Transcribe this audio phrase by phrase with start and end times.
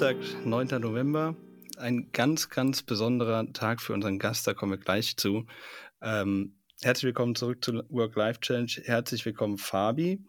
[0.00, 0.80] Dienstag, 9.
[0.80, 1.36] November.
[1.76, 5.44] Ein ganz, ganz besonderer Tag für unseren Gast, da kommen wir gleich zu.
[6.00, 8.70] Ähm, herzlich willkommen zurück zu Work-Life-Challenge.
[8.84, 10.24] Herzlich willkommen, Fabi.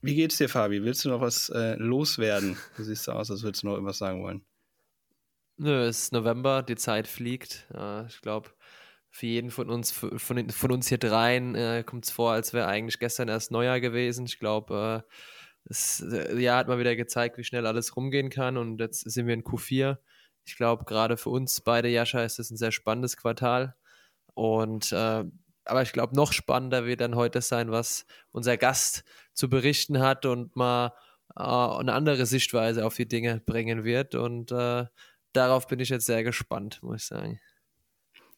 [0.00, 0.82] Wie geht's dir, Fabi?
[0.82, 2.56] Willst du noch was äh, loswerden?
[2.78, 4.42] Du siehst so aus, als würdest du noch irgendwas sagen wollen.
[5.58, 7.68] Nö, es ist November, die Zeit fliegt.
[7.74, 8.48] Äh, ich glaube,
[9.10, 12.68] für jeden von uns, von, von uns hier dreien, äh, kommt es vor, als wäre
[12.68, 14.24] eigentlich gestern erst Neujahr gewesen.
[14.24, 15.12] Ich glaube, äh,
[15.64, 19.26] das äh, Jahr hat mal wieder gezeigt, wie schnell alles rumgehen kann und jetzt sind
[19.26, 19.98] wir in Q4.
[20.44, 23.76] Ich glaube, gerade für uns beide, Jascha, ist es ein sehr spannendes Quartal.
[24.34, 25.24] Und äh,
[25.64, 30.26] aber ich glaube, noch spannender wird dann heute sein, was unser Gast zu berichten hat
[30.26, 30.92] und mal
[31.36, 34.14] äh, eine andere Sichtweise auf die Dinge bringen wird.
[34.14, 34.86] Und äh,
[35.32, 37.40] darauf bin ich jetzt sehr gespannt, muss ich sagen.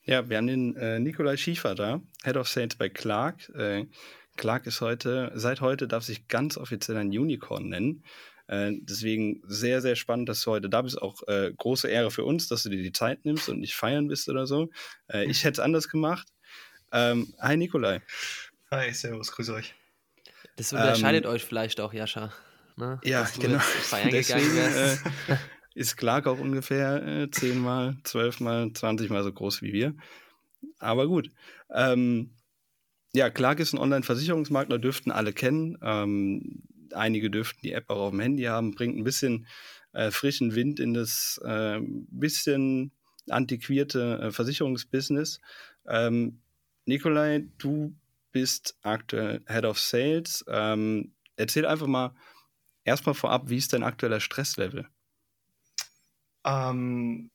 [0.04, 3.48] Ja, wir haben den äh, Nikolai Schiefer da, Head of Sales bei Clark.
[3.50, 3.86] Äh,
[4.36, 8.04] Clark ist heute, seit heute darf sich ganz offiziell ein Unicorn nennen.
[8.46, 11.00] Äh, deswegen sehr, sehr spannend, dass du heute da bist.
[11.00, 14.08] Auch äh, große Ehre für uns, dass du dir die Zeit nimmst und nicht feiern
[14.08, 14.70] bist oder so.
[15.08, 16.28] Äh, ich hätte es anders gemacht.
[16.92, 18.02] Ähm, hi Nikolai.
[18.70, 19.74] Hi, servus, grüß euch.
[20.56, 22.32] Das unterscheidet ähm, euch vielleicht auch, Jascha.
[22.76, 23.00] Ne?
[23.04, 23.58] Ja, genau.
[23.58, 25.06] Feiern Deswegen, wärst.
[25.28, 25.36] Äh,
[25.74, 29.94] ist Clark auch ungefähr äh, zehnmal, zwölfmal, zwanzigmal so groß wie wir.
[30.78, 31.30] Aber gut.
[31.70, 32.34] Ähm,
[33.14, 35.78] ja, Clark ist ein Online-Versicherungsmakler, dürften alle kennen.
[35.82, 39.46] Ähm, einige dürften die App auch auf dem Handy haben, bringt ein bisschen
[39.92, 42.92] äh, frischen Wind in das äh, bisschen
[43.28, 45.40] antiquierte äh, Versicherungsbusiness.
[45.86, 46.40] Ähm,
[46.86, 47.94] Nikolai, du
[48.32, 50.44] bist aktuell Head of Sales.
[50.48, 52.14] Ähm, erzähl einfach mal
[52.84, 54.88] erstmal vorab, wie ist dein aktueller Stresslevel?
[56.44, 57.30] Ähm,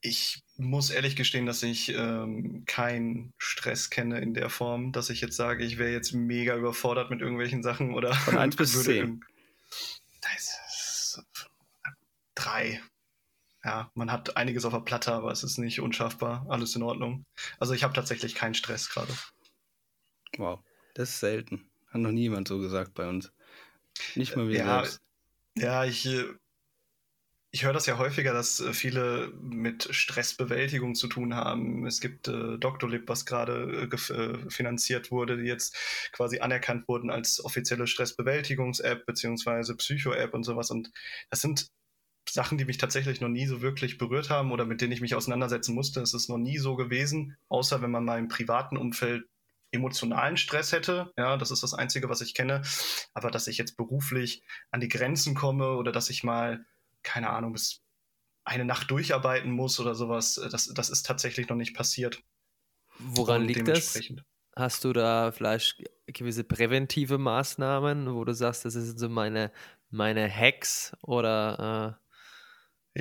[0.00, 5.20] ich muss ehrlich gestehen, dass ich ähm, keinen Stress kenne in der Form, dass ich
[5.20, 8.14] jetzt sage, ich wäre jetzt mega überfordert mit irgendwelchen Sachen oder.
[8.14, 9.24] Von 1 bis 10.
[12.34, 12.80] drei.
[13.64, 16.46] Ja, man hat einiges auf der Platte, aber es ist nicht unschaffbar.
[16.48, 17.26] Alles in Ordnung.
[17.58, 19.12] Also ich habe tatsächlich keinen Stress gerade.
[20.36, 20.60] Wow,
[20.94, 21.68] das ist selten.
[21.88, 23.32] Hat noch niemand so gesagt bei uns.
[24.14, 25.00] Nicht mal wir ja, selbst.
[25.56, 26.24] Ja, ich äh,
[27.50, 31.86] ich höre das ja häufiger, dass äh, viele mit Stressbewältigung zu tun haben.
[31.86, 35.76] Es gibt äh, Doctolib, was gerade äh, äh, finanziert wurde, die jetzt
[36.12, 40.70] quasi anerkannt wurden als offizielle Stressbewältigungs-App beziehungsweise Psycho-App und sowas.
[40.70, 40.90] Und
[41.30, 41.70] das sind
[42.28, 45.14] Sachen, die mich tatsächlich noch nie so wirklich berührt haben oder mit denen ich mich
[45.14, 46.02] auseinandersetzen musste.
[46.02, 49.24] Es ist noch nie so gewesen, außer wenn man mal im privaten Umfeld
[49.70, 51.12] emotionalen Stress hätte.
[51.16, 52.62] Ja, das ist das Einzige, was ich kenne.
[53.14, 56.66] Aber dass ich jetzt beruflich an die Grenzen komme oder dass ich mal
[57.02, 57.82] keine Ahnung, bis
[58.44, 60.40] eine Nacht durcharbeiten muss oder sowas.
[60.50, 62.22] Das, das ist tatsächlich noch nicht passiert.
[62.98, 63.98] Woran liegt das?
[64.56, 69.52] Hast du da vielleicht gewisse präventive Maßnahmen, wo du sagst, das sind so meine,
[69.90, 72.08] meine Hacks oder äh,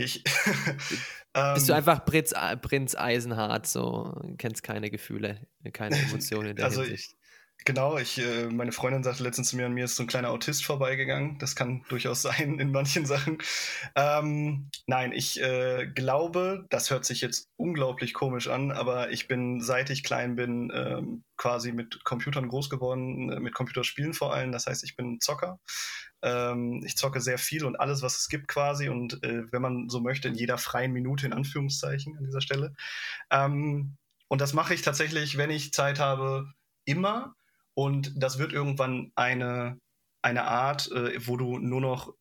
[0.03, 0.23] ich
[1.55, 6.65] bist du ähm, einfach Prinz, Prinz Eisenhart, so kennst keine Gefühle, keine Emotionen in der
[6.65, 7.16] also Hinsicht.
[7.65, 10.29] Genau, ich, äh, meine Freundin sagte letztens zu mir, an mir ist so ein kleiner
[10.29, 11.37] Autist vorbeigegangen.
[11.39, 13.39] Das kann durchaus sein in manchen Sachen.
[13.95, 19.59] Ähm, nein, ich äh, glaube, das hört sich jetzt unglaublich komisch an, aber ich bin,
[19.59, 24.53] seit ich klein bin, ähm, quasi mit Computern groß geworden, äh, mit Computerspielen vor allem.
[24.53, 25.59] Das heißt, ich bin Zocker.
[26.21, 28.87] Ähm, ich zocke sehr viel und alles, was es gibt quasi.
[28.87, 32.73] Und äh, wenn man so möchte, in jeder freien Minute, in Anführungszeichen an dieser Stelle.
[33.29, 33.97] Ähm,
[34.29, 36.53] und das mache ich tatsächlich, wenn ich Zeit habe,
[36.85, 37.35] immer
[37.77, 39.79] und das wird irgendwann eine,
[40.23, 42.11] eine Art, äh, wo du nur noch,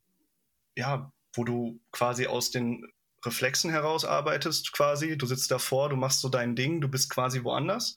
[0.77, 2.87] ja, wo du quasi aus den
[3.25, 5.17] Reflexen heraus arbeitest quasi.
[5.17, 7.97] Du sitzt davor, du machst so dein Ding, du bist quasi woanders.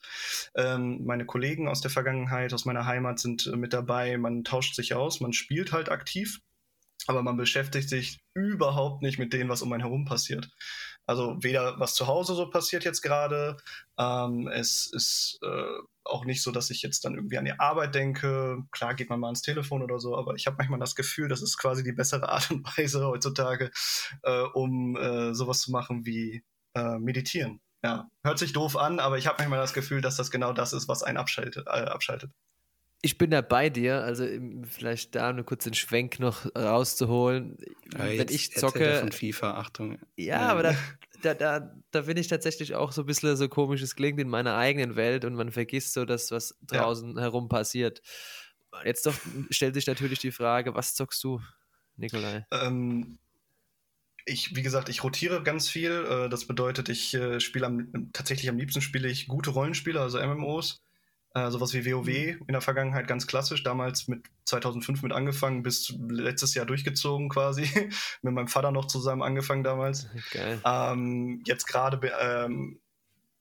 [0.55, 4.17] Ähm, meine Kollegen aus der Vergangenheit, aus meiner Heimat sind äh, mit dabei.
[4.17, 6.39] Man tauscht sich aus, man spielt halt aktiv,
[7.07, 10.49] aber man beschäftigt sich überhaupt nicht mit dem, was um einen herum passiert.
[11.09, 13.57] Also weder was zu Hause so passiert jetzt gerade,
[13.97, 17.95] ähm, es ist äh, auch nicht so, dass ich jetzt dann irgendwie an die Arbeit
[17.95, 18.59] denke.
[18.69, 21.41] Klar geht man mal ans Telefon oder so, aber ich habe manchmal das Gefühl, das
[21.41, 23.71] ist quasi die bessere Art und Weise heutzutage,
[24.21, 26.43] äh, um äh, sowas zu machen wie
[26.75, 27.59] äh, meditieren.
[27.83, 30.73] Ja, hört sich doof an, aber ich habe manchmal das Gefühl, dass das genau das
[30.73, 31.65] ist, was einen abschaltet.
[31.65, 32.29] Äh, abschaltet.
[33.01, 34.27] Ich bin da bei dir, also
[34.63, 37.57] vielleicht da nur kurz den Schwenk noch rauszuholen.
[37.93, 38.97] Ja, Wenn ich zocke.
[38.99, 39.99] Von FIFA, Achtung.
[40.17, 40.75] Ja, aber da,
[41.21, 44.27] da, da, da bin ich tatsächlich auch so ein bisschen so komisch, es klingt in
[44.27, 47.21] meiner eigenen Welt und man vergisst so das, was draußen ja.
[47.21, 48.01] herum passiert.
[48.83, 49.15] Jetzt doch
[49.49, 51.41] stellt sich natürlich die Frage, was zockst du,
[51.95, 52.45] Nikolai?
[52.51, 53.17] Ähm,
[54.25, 56.05] ich, wie gesagt, ich rotiere ganz viel.
[56.09, 60.19] Äh, das bedeutet, ich äh, spiele am, tatsächlich am liebsten spiele ich gute Rollenspiele, also
[60.19, 60.77] MMOs.
[61.39, 62.45] Äh, sowas wie WoW mhm.
[62.47, 67.63] in der Vergangenheit ganz klassisch, damals mit 2005 mit angefangen, bis letztes Jahr durchgezogen quasi.
[68.21, 70.07] mit meinem Vater noch zusammen angefangen damals.
[70.31, 70.59] Geil.
[70.65, 72.79] Ähm, jetzt gerade ähm,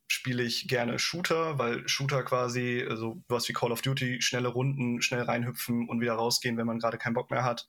[0.06, 5.02] spiele ich gerne Shooter, weil Shooter quasi, also was wie Call of Duty, schnelle Runden,
[5.02, 7.68] schnell reinhüpfen und wieder rausgehen, wenn man gerade keinen Bock mehr hat.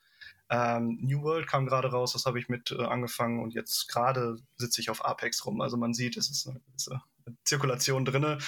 [0.51, 4.37] Ähm, New World kam gerade raus, das habe ich mit äh, angefangen und jetzt gerade
[4.57, 5.61] sitze ich auf Apex rum.
[5.61, 7.01] Also man sieht, es ist eine gewisse
[7.43, 8.39] Zirkulation drin.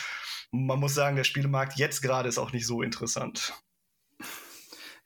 [0.51, 3.53] Man muss sagen, der Spielemarkt jetzt gerade ist auch nicht so interessant.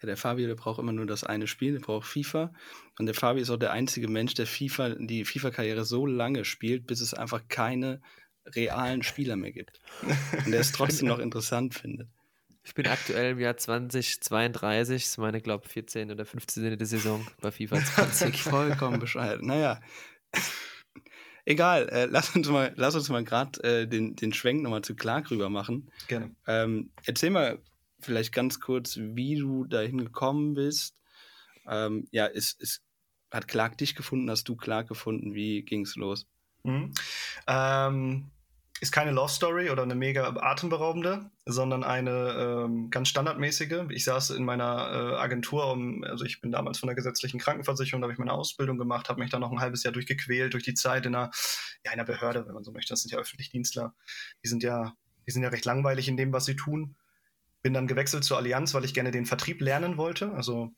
[0.01, 2.51] Ja, der Fabi, der braucht immer nur das eine Spiel, der braucht FIFA.
[2.99, 6.87] Und der Fabi ist auch der einzige Mensch, der FIFA, die FIFA-Karriere so lange spielt,
[6.87, 8.01] bis es einfach keine
[8.47, 9.79] realen Spieler mehr gibt.
[10.45, 12.09] Und der es trotzdem noch interessant findet.
[12.63, 16.83] Ich bin aktuell im Jahr 2032, das ist meine, glaube ich, 14 oder 15.
[16.83, 18.41] Saison bei FIFA 20.
[18.41, 19.47] Vollkommen bescheiden.
[19.47, 19.79] Naja.
[21.45, 24.95] Egal, äh, lass uns mal, lass uns mal gerade äh, den, den Schwenk nochmal zu
[24.95, 25.91] Clark rüber machen.
[26.07, 26.35] Gerne.
[26.47, 27.59] Ähm, erzähl mal
[27.99, 30.95] vielleicht ganz kurz, wie du dahin gekommen bist.
[31.67, 32.81] Ähm, ja, ist, ist,
[33.31, 34.29] hat Clark dich gefunden?
[34.29, 35.33] Hast du Clark gefunden?
[35.33, 36.27] Wie ging es los?
[36.63, 36.93] Mhm.
[37.47, 38.31] Ähm,
[38.81, 43.85] ist keine Love Story oder eine mega atemberaubende, sondern eine ähm, ganz standardmäßige.
[43.89, 48.01] Ich saß in meiner äh, Agentur, um, also ich bin damals von der gesetzlichen Krankenversicherung,
[48.01, 50.63] da habe ich meine Ausbildung gemacht, habe mich dann noch ein halbes Jahr durchgequält durch
[50.63, 51.31] die Zeit in einer,
[51.85, 52.91] ja, in einer Behörde, wenn man so möchte.
[52.93, 53.93] Das sind ja Öffentlichdienstler.
[54.43, 54.93] Die sind ja,
[55.25, 56.95] die sind ja recht langweilig in dem, was sie tun.
[57.61, 60.33] Bin dann gewechselt zur Allianz, weil ich gerne den Vertrieb lernen wollte.
[60.33, 60.73] Also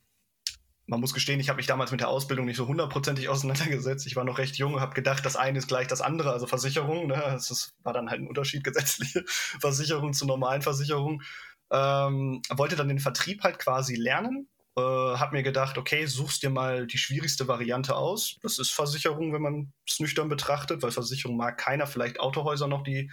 [0.88, 4.08] man muss gestehen, ich habe mich damals mit der Ausbildung nicht so hundertprozentig auseinandergesetzt.
[4.08, 6.48] Ich war noch recht jung und habe gedacht, das eine ist gleich das andere, also
[6.48, 7.08] Versicherung.
[7.08, 7.16] Ne?
[7.16, 11.22] Das ist, war dann halt ein Unterschied, gesetzliche Versicherung zu normalen Versicherungen.
[11.70, 14.48] Ähm, wollte dann den Vertrieb halt quasi lernen.
[14.78, 18.38] Äh, habe mir gedacht, okay, suchst dir mal die schwierigste Variante aus.
[18.42, 22.84] Das ist Versicherung, wenn man es nüchtern betrachtet, weil Versicherung mag keiner, vielleicht Autohäuser noch,
[22.84, 23.12] die,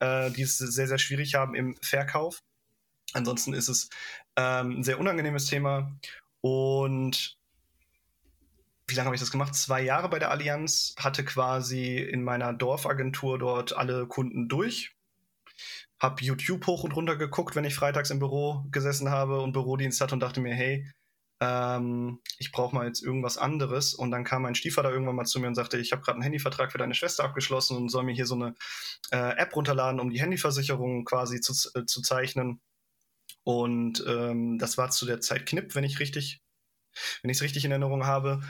[0.00, 2.42] äh, die es sehr, sehr schwierig haben im Verkauf.
[3.14, 3.88] Ansonsten ist es
[4.36, 5.96] ähm, ein sehr unangenehmes Thema
[6.44, 7.38] und
[8.86, 9.54] wie lange habe ich das gemacht?
[9.54, 14.94] Zwei Jahre bei der Allianz, hatte quasi in meiner Dorfagentur dort alle Kunden durch.
[15.98, 20.02] Hab YouTube hoch und runter geguckt, wenn ich freitags im Büro gesessen habe und Bürodienst
[20.02, 20.86] hatte und dachte mir, hey,
[21.40, 23.94] ähm, ich brauche mal jetzt irgendwas anderes.
[23.94, 26.24] Und dann kam mein Stiefvater irgendwann mal zu mir und sagte, ich habe gerade einen
[26.24, 28.54] Handyvertrag für deine Schwester abgeschlossen und soll mir hier so eine
[29.12, 32.60] äh, App runterladen, um die Handyversicherung quasi zu, äh, zu zeichnen.
[33.42, 36.42] Und ähm, das war zu der Zeit Knipp, wenn ich richtig,
[37.22, 38.42] wenn ich es richtig in Erinnerung habe.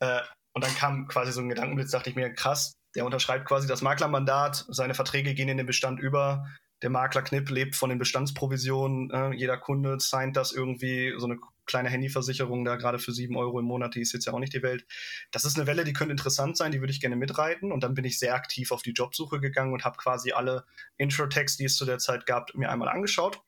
[0.00, 0.20] Äh,
[0.52, 3.82] und dann kam quasi so ein Gedankenblitz, dachte ich mir, krass, der unterschreibt quasi das
[3.82, 6.46] Maklermandat, seine Verträge gehen in den Bestand über.
[6.82, 9.10] Der Makler Knipp lebt von den Bestandsprovisionen.
[9.10, 13.60] Äh, jeder Kunde signed das irgendwie, so eine kleine Handyversicherung da gerade für sieben Euro
[13.60, 14.84] im Monat, die ist jetzt ja auch nicht die Welt.
[15.30, 17.70] Das ist eine Welle, die könnte interessant sein, die würde ich gerne mitreiten.
[17.70, 20.64] Und dann bin ich sehr aktiv auf die Jobsuche gegangen und habe quasi alle
[20.96, 23.40] Intro-Tags, die es zu der Zeit gab, mir einmal angeschaut.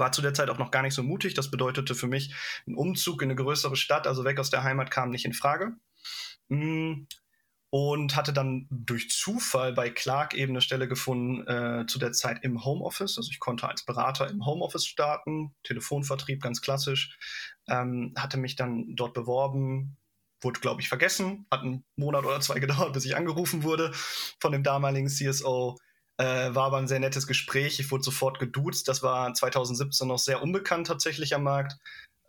[0.00, 1.34] War zu der Zeit auch noch gar nicht so mutig.
[1.34, 2.34] Das bedeutete für mich
[2.66, 5.72] ein Umzug in eine größere Stadt, also weg aus der Heimat, kam nicht in Frage.
[6.48, 7.06] Mm,
[7.70, 12.38] und hatte dann durch Zufall bei Clark eben eine Stelle gefunden, äh, zu der Zeit
[12.42, 13.18] im Homeoffice.
[13.18, 17.18] Also ich konnte als Berater im Homeoffice starten, Telefonvertrieb ganz klassisch.
[17.68, 19.96] Ähm, hatte mich dann dort beworben,
[20.40, 21.46] wurde, glaube ich, vergessen.
[21.50, 23.92] Hat einen Monat oder zwei gedauert, bis ich angerufen wurde
[24.40, 25.76] von dem damaligen CSO.
[26.18, 27.78] Äh, war aber ein sehr nettes Gespräch.
[27.78, 28.88] Ich wurde sofort geduzt.
[28.88, 31.76] Das war 2017 noch sehr unbekannt tatsächlich am Markt.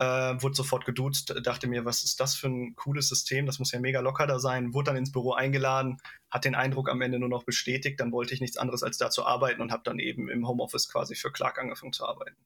[0.00, 3.46] Äh, wurde sofort geduzt, dachte mir, was ist das für ein cooles System?
[3.46, 4.72] Das muss ja mega locker da sein.
[4.72, 5.98] Wurde dann ins Büro eingeladen,
[6.30, 7.98] hat den Eindruck am Ende nur noch bestätigt.
[7.98, 10.88] Dann wollte ich nichts anderes als da zu arbeiten und habe dann eben im Homeoffice
[10.88, 12.36] quasi für Clark angefangen zu arbeiten.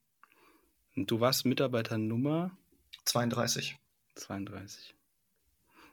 [0.95, 2.51] Und du warst Mitarbeiter Nummer?
[3.05, 3.77] 32.
[4.15, 4.95] 32.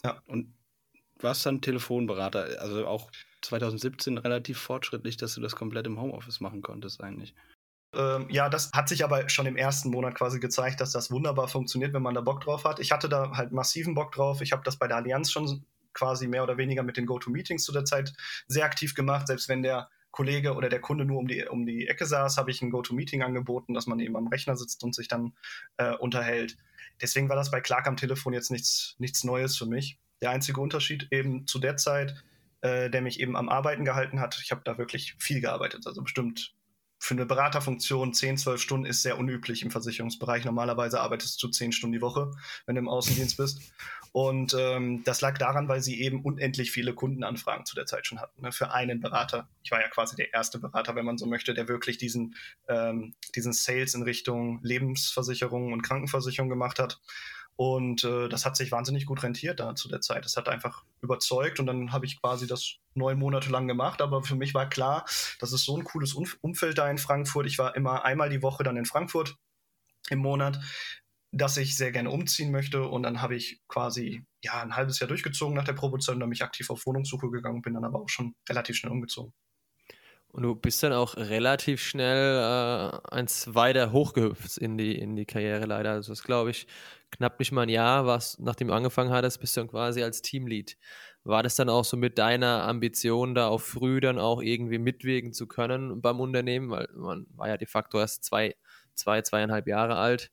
[0.04, 0.22] Ja.
[0.26, 0.54] Und
[1.18, 3.10] warst dann Telefonberater, also auch
[3.42, 7.34] 2017 relativ fortschrittlich, dass du das komplett im Homeoffice machen konntest eigentlich.
[7.92, 11.48] Ähm, ja, das hat sich aber schon im ersten Monat quasi gezeigt, dass das wunderbar
[11.48, 12.78] funktioniert, wenn man da Bock drauf hat.
[12.78, 14.40] Ich hatte da halt massiven Bock drauf.
[14.40, 17.72] Ich habe das bei der Allianz schon quasi mehr oder weniger mit den Go-To-Meetings zu
[17.72, 18.12] der Zeit
[18.46, 19.26] sehr aktiv gemacht.
[19.26, 22.50] Selbst wenn der Kollege oder der Kunde nur um die, um die Ecke saß, habe
[22.50, 25.32] ich ein Go-To-Meeting angeboten, dass man eben am Rechner sitzt und sich dann
[25.76, 26.56] äh, unterhält.
[27.00, 29.98] Deswegen war das bei Clark am Telefon jetzt nichts, nichts Neues für mich.
[30.20, 32.22] Der einzige Unterschied eben zu der Zeit,
[32.62, 34.40] äh, der mich eben am Arbeiten gehalten hat.
[34.42, 36.54] Ich habe da wirklich viel gearbeitet, also bestimmt
[37.02, 40.44] für eine Beraterfunktion 10, 12 Stunden ist sehr unüblich im Versicherungsbereich.
[40.44, 42.30] Normalerweise arbeitest du 10 Stunden die Woche,
[42.66, 43.72] wenn du im Außendienst bist.
[44.12, 48.20] Und ähm, das lag daran, weil sie eben unendlich viele Kundenanfragen zu der Zeit schon
[48.20, 48.42] hatten.
[48.42, 49.48] Ne, für einen Berater.
[49.62, 52.34] Ich war ja quasi der erste Berater, wenn man so möchte, der wirklich diesen,
[52.68, 57.00] ähm, diesen Sales in Richtung Lebensversicherung und Krankenversicherung gemacht hat.
[57.60, 60.24] Und äh, das hat sich wahnsinnig gut rentiert da zu der Zeit.
[60.24, 64.00] Das hat einfach überzeugt und dann habe ich quasi das neun Monate lang gemacht.
[64.00, 65.04] Aber für mich war klar,
[65.40, 67.44] das ist so ein cooles Umfeld da in Frankfurt.
[67.44, 69.36] Ich war immer einmal die Woche dann in Frankfurt
[70.08, 70.58] im Monat,
[71.32, 72.88] dass ich sehr gerne umziehen möchte.
[72.88, 76.30] Und dann habe ich quasi ja ein halbes Jahr durchgezogen nach der Probezeit und dann
[76.30, 79.34] mich aktiv auf Wohnungssuche gegangen, bin dann aber auch schon relativ schnell umgezogen.
[80.32, 85.26] Und du bist dann auch relativ schnell äh, eins weiter hochgehüpft in die, in die
[85.26, 85.90] Karriere leider.
[85.90, 86.68] Also das glaube ich
[87.10, 90.22] knapp nicht mal ein Jahr, was, nachdem du angefangen hattest, bist du dann quasi als
[90.22, 90.76] Teamlead.
[91.24, 95.32] War das dann auch so mit deiner Ambition, da auch früh dann auch irgendwie mitwirken
[95.32, 96.70] zu können beim Unternehmen?
[96.70, 98.54] Weil man war ja de facto erst zwei,
[98.94, 100.30] zwei zweieinhalb Jahre alt.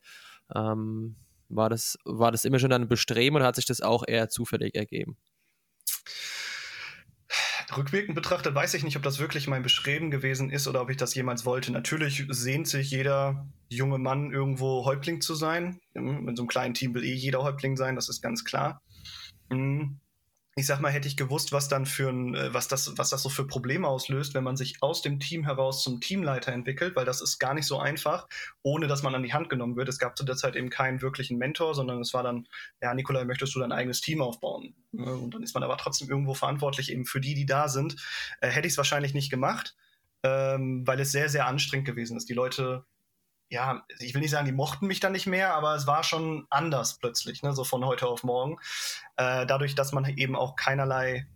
[0.56, 1.16] Ähm,
[1.50, 4.76] war, das, war das immer schon dein Bestreben oder hat sich das auch eher zufällig
[4.76, 5.18] ergeben?
[7.76, 10.98] Rückwirkend betrachtet weiß ich nicht, ob das wirklich mein Bestreben gewesen ist oder ob ich
[10.98, 11.72] das jemals wollte.
[11.72, 15.80] Natürlich sehnt sich jeder junge Mann irgendwo Häuptling zu sein.
[15.94, 18.82] Mit so einem kleinen Team will eh jeder Häuptling sein, das ist ganz klar.
[19.50, 20.00] Mhm
[20.58, 23.22] ich sag mal, hätte ich gewusst, was dann für ein, äh, was das, was das
[23.22, 27.06] so für Probleme auslöst, wenn man sich aus dem Team heraus zum Teamleiter entwickelt, weil
[27.06, 28.28] das ist gar nicht so einfach,
[28.64, 29.88] ohne dass man an die Hand genommen wird.
[29.88, 32.48] Es gab zu der Zeit eben keinen wirklichen Mentor, sondern es war dann,
[32.82, 34.74] ja, Nikolai, möchtest du dein eigenes Team aufbauen?
[34.94, 37.96] Und dann ist man aber trotzdem irgendwo verantwortlich eben für die, die da sind.
[38.42, 39.76] Äh, hätte ich es wahrscheinlich nicht gemacht,
[40.24, 42.30] ähm, weil es sehr, sehr anstrengend gewesen ist.
[42.30, 42.84] Die Leute
[43.50, 46.46] ja, ich will nicht sagen, die mochten mich dann nicht mehr, aber es war schon
[46.50, 48.58] anders plötzlich, ne, so von heute auf morgen.
[49.16, 51.28] Äh, dadurch, dass man eben auch keinerlei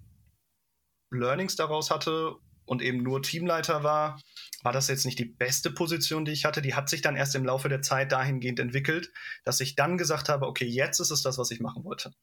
[1.09, 4.19] Learnings daraus hatte und eben nur Teamleiter war,
[4.63, 6.61] war das jetzt nicht die beste Position, die ich hatte.
[6.61, 9.11] Die hat sich dann erst im Laufe der Zeit dahingehend entwickelt,
[9.43, 12.13] dass ich dann gesagt habe, okay, jetzt ist es das, was ich machen wollte.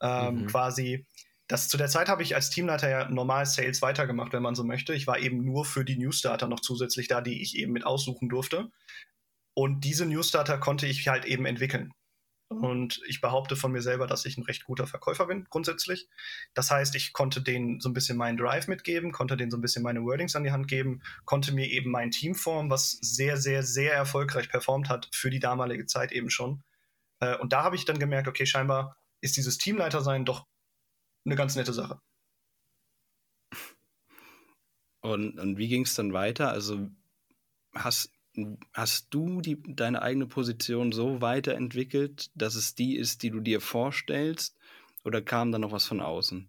[0.00, 0.46] Ähm, mhm.
[0.46, 1.06] Quasi,
[1.48, 4.64] das, zu der Zeit habe ich als Teamleiter ja normal Sales weitergemacht, wenn man so
[4.64, 4.94] möchte.
[4.94, 8.28] Ich war eben nur für die Newstarter noch zusätzlich da, die ich eben mit aussuchen
[8.28, 8.70] durfte.
[9.54, 11.92] Und diese Newstarter konnte ich halt eben entwickeln.
[12.50, 16.08] Und ich behaupte von mir selber, dass ich ein recht guter Verkäufer bin, grundsätzlich.
[16.52, 19.60] Das heißt, ich konnte denen so ein bisschen meinen Drive mitgeben, konnte denen so ein
[19.60, 23.36] bisschen meine Wordings an die Hand geben, konnte mir eben mein Team formen, was sehr,
[23.36, 26.64] sehr, sehr erfolgreich performt hat für die damalige Zeit eben schon.
[27.20, 30.48] Äh, und da habe ich dann gemerkt, okay, scheinbar ist dieses Teamleiter sein doch
[31.24, 32.00] eine ganz nette Sache.
[35.02, 36.50] Und, und wie ging es dann weiter?
[36.50, 36.90] Also
[37.74, 38.12] hast,
[38.72, 43.60] hast du die, deine eigene Position so weiterentwickelt, dass es die ist, die du dir
[43.60, 44.56] vorstellst?
[45.04, 46.48] Oder kam da noch was von außen?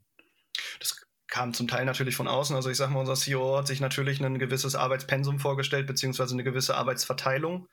[0.79, 2.55] Das kam zum Teil natürlich von außen.
[2.55, 6.43] Also ich sage mal, unser CEO hat sich natürlich ein gewisses Arbeitspensum vorgestellt, beziehungsweise eine
[6.43, 7.67] gewisse Arbeitsverteilung.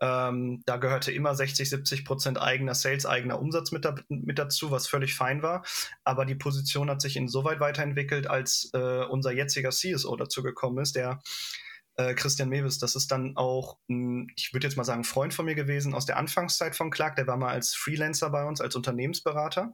[0.00, 4.70] Ähm, da gehörte immer 60, 70 Prozent eigener Sales, eigener Umsatz mit, da, mit, dazu,
[4.70, 5.64] was völlig fein war.
[6.02, 10.96] Aber die Position hat sich insoweit weiterentwickelt, als äh, unser jetziger CSO dazu gekommen ist,
[10.96, 11.20] der
[11.96, 15.44] äh, Christian Mewis, das ist dann auch, ein, ich würde jetzt mal sagen, Freund von
[15.44, 17.16] mir gewesen aus der Anfangszeit von Clark.
[17.16, 19.72] Der war mal als Freelancer bei uns, als Unternehmensberater.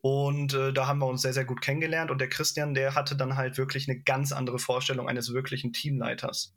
[0.00, 2.10] Und äh, da haben wir uns sehr, sehr gut kennengelernt.
[2.10, 6.54] Und der Christian, der hatte dann halt wirklich eine ganz andere Vorstellung eines wirklichen Teamleiters.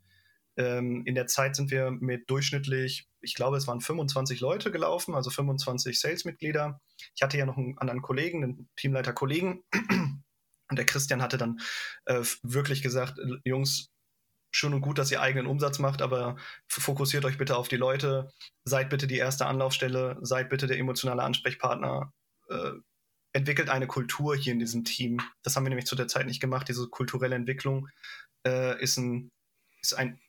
[0.56, 5.14] Ähm, in der Zeit sind wir mit durchschnittlich, ich glaube, es waren 25 Leute gelaufen,
[5.14, 6.80] also 25 Sales-Mitglieder.
[7.14, 9.64] Ich hatte ja noch einen anderen Kollegen, einen Teamleiter-Kollegen.
[10.70, 11.58] Und der Christian hatte dann
[12.06, 13.92] äh, wirklich gesagt, Jungs,
[14.52, 16.36] schön und gut, dass ihr eigenen Umsatz macht, aber
[16.68, 18.30] fokussiert euch bitte auf die Leute,
[18.64, 22.12] seid bitte die erste Anlaufstelle, seid bitte der emotionale Ansprechpartner,
[22.48, 22.72] äh,
[23.32, 25.20] entwickelt eine Kultur hier in diesem Team.
[25.42, 26.68] Das haben wir nämlich zu der Zeit nicht gemacht.
[26.68, 27.88] Diese kulturelle Entwicklung
[28.46, 29.30] äh, ist, ein,
[29.80, 30.20] ist ein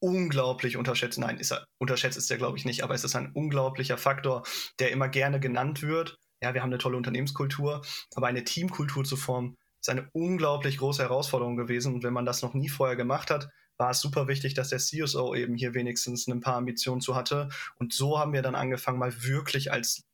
[0.00, 1.18] unglaublich unterschätzt.
[1.18, 4.42] Nein, ist er, unterschätzt ist er, glaube ich, nicht, aber es ist ein unglaublicher Faktor,
[4.78, 6.16] der immer gerne genannt wird.
[6.42, 7.82] Ja, wir haben eine tolle Unternehmenskultur,
[8.14, 11.94] aber eine Teamkultur zu formen, ist eine unglaublich große Herausforderung gewesen.
[11.94, 14.78] Und wenn man das noch nie vorher gemacht hat, war es super wichtig, dass der
[14.78, 17.48] CSO eben hier wenigstens ein paar Ambitionen zu hatte.
[17.76, 20.04] Und so haben wir dann angefangen, mal wirklich als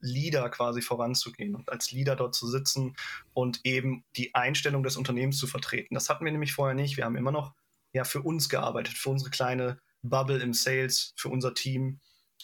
[0.00, 2.94] Leader quasi voranzugehen und als Leader dort zu sitzen
[3.32, 5.94] und eben die Einstellung des Unternehmens zu vertreten.
[5.94, 6.98] Das hatten wir nämlich vorher nicht.
[6.98, 7.54] Wir haben immer noch
[7.94, 12.00] ja für uns gearbeitet, für unsere kleine Bubble im Sales, für unser Team.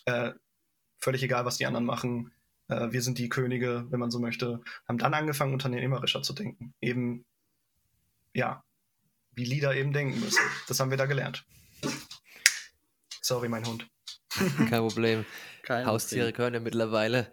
[0.06, 0.32] Äh,
[0.96, 2.32] völlig egal, was die anderen machen
[2.80, 6.74] äh, wir sind die Könige, wenn man so möchte, haben dann angefangen, unternehmerischer zu denken.
[6.80, 7.24] Eben,
[8.34, 8.64] ja,
[9.34, 10.42] wie Leader eben denken müssen.
[10.68, 11.44] Das haben wir da gelernt.
[13.20, 13.88] Sorry, mein Hund.
[14.68, 15.24] Kein Problem.
[15.62, 16.36] Kein Haustiere Problem.
[16.36, 17.30] können ja mittlerweile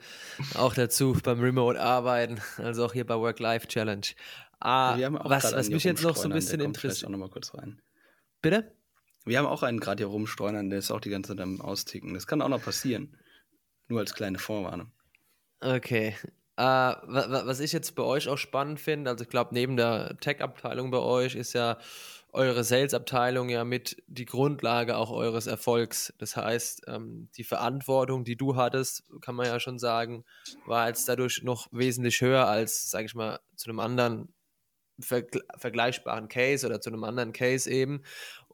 [0.56, 4.08] auch dazu beim Remote-Arbeiten, also auch hier bei Work-Life-Challenge.
[4.60, 7.06] Ah, was, was mich jetzt noch so ein bisschen interessiert.
[7.06, 7.82] auch noch mal kurz rein.
[8.42, 8.76] Bitte?
[9.26, 12.14] Wir haben auch einen gerade hier rumstreunern, der ist auch die ganze Zeit am Austicken.
[12.14, 13.18] Das kann auch noch passieren.
[13.88, 14.92] Nur als kleine Vorwarnung.
[15.62, 16.16] Okay.
[16.58, 20.92] Äh, was ich jetzt bei euch auch spannend finde, also ich glaube, neben der Tech-Abteilung
[20.92, 21.78] bei euch ist ja
[22.32, 26.14] eure Sales-Abteilung ja mit die Grundlage auch eures Erfolgs.
[26.20, 30.26] Das heißt, ähm, die Verantwortung, die du hattest, kann man ja schon sagen,
[30.66, 34.34] war jetzt dadurch noch wesentlich höher als, sage ich mal, zu einem anderen
[35.02, 38.04] vergleichbaren Case oder zu einem anderen Case eben.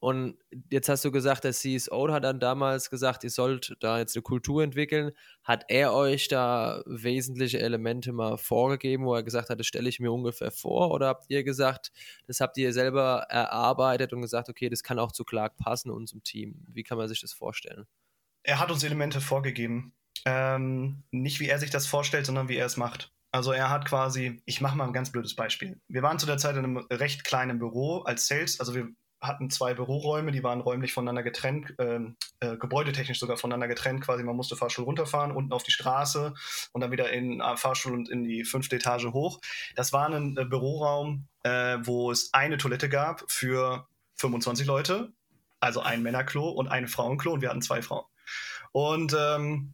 [0.05, 0.37] Und
[0.69, 4.21] jetzt hast du gesagt, der CSO hat dann damals gesagt, ihr sollt da jetzt eine
[4.21, 5.13] Kultur entwickeln.
[5.43, 9.99] Hat er euch da wesentliche Elemente mal vorgegeben, wo er gesagt hat, das stelle ich
[9.99, 10.91] mir ungefähr vor?
[10.91, 11.91] Oder habt ihr gesagt,
[12.27, 16.05] das habt ihr selber erarbeitet und gesagt, okay, das kann auch zu Clark passen und
[16.05, 16.63] zum Team?
[16.67, 17.87] Wie kann man sich das vorstellen?
[18.43, 19.95] Er hat uns Elemente vorgegeben.
[20.23, 23.11] Ähm, nicht wie er sich das vorstellt, sondern wie er es macht.
[23.31, 25.81] Also er hat quasi, ich mache mal ein ganz blödes Beispiel.
[25.87, 28.89] Wir waren zu der Zeit in einem recht kleinen Büro als Sales, also wir
[29.27, 31.99] hatten zwei Büroräume, die waren räumlich voneinander getrennt, äh,
[32.39, 34.01] äh, gebäudetechnisch sogar voneinander getrennt.
[34.01, 36.33] Quasi, man musste Fahrstuhl runterfahren, unten auf die Straße
[36.71, 39.39] und dann wieder in äh, Fahrstuhl und in die fünfte Etage hoch.
[39.75, 45.13] Das war ein äh, Büroraum, äh, wo es eine Toilette gab für 25 Leute,
[45.59, 48.05] also ein Männerklo und ein Frauenklo und wir hatten zwei Frauen.
[48.71, 49.73] Und ähm,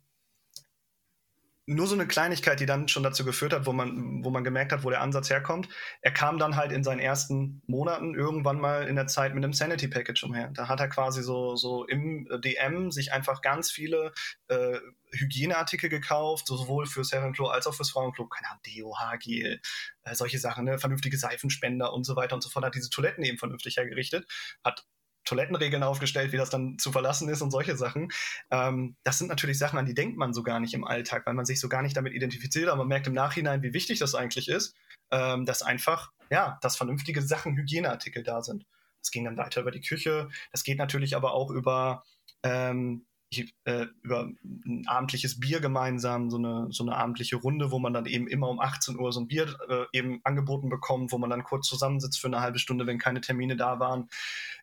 [1.68, 4.72] nur so eine Kleinigkeit, die dann schon dazu geführt hat, wo man, wo man gemerkt
[4.72, 5.70] hat, wo der Ansatz herkommt.
[6.02, 9.54] Er kam dann halt in seinen ersten Monaten irgendwann mal in der Zeit mit einem
[9.54, 10.50] Sanity Package umher.
[10.54, 14.12] Da hat er quasi so, so im DM sich einfach ganz viele
[14.48, 14.80] äh,
[15.12, 18.28] Hygieneartikel gekauft, sowohl fürs Herrenklo als auch fürs Frauenklo.
[18.28, 19.62] Keine Ahnung, Deo, Haargel,
[20.04, 20.80] äh, solche Sachen, ne?
[20.80, 22.66] vernünftige Seifenspender und so weiter und so fort.
[22.66, 24.28] Hat diese Toiletten eben vernünftig hergerichtet,
[24.64, 24.86] hat
[25.26, 28.12] Toilettenregeln aufgestellt, wie das dann zu verlassen ist und solche Sachen.
[28.50, 31.34] Ähm, das sind natürlich Sachen, an die denkt man so gar nicht im Alltag, weil
[31.34, 34.16] man sich so gar nicht damit identifiziert, aber man merkt im Nachhinein, wie wichtig das
[34.16, 34.76] eigentlich ist,
[35.12, 38.66] ähm, dass einfach, ja, dass vernünftige Sachen, Hygieneartikel da sind.
[39.02, 40.30] Das ging dann weiter über die Küche.
[40.52, 42.04] Das geht natürlich aber auch über
[42.44, 47.80] ähm, ich, äh, über ein abendliches Bier gemeinsam, so eine, so eine abendliche Runde, wo
[47.80, 51.18] man dann eben immer um 18 Uhr so ein Bier äh, eben angeboten bekommt, wo
[51.18, 54.10] man dann kurz zusammensitzt für eine halbe Stunde, wenn keine Termine da waren.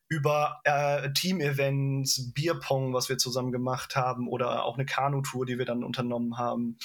[0.08, 5.66] Über äh, Team-Events, Bierpong, was wir zusammen gemacht haben, oder auch eine Kanutour, die wir
[5.66, 6.78] dann unternommen haben.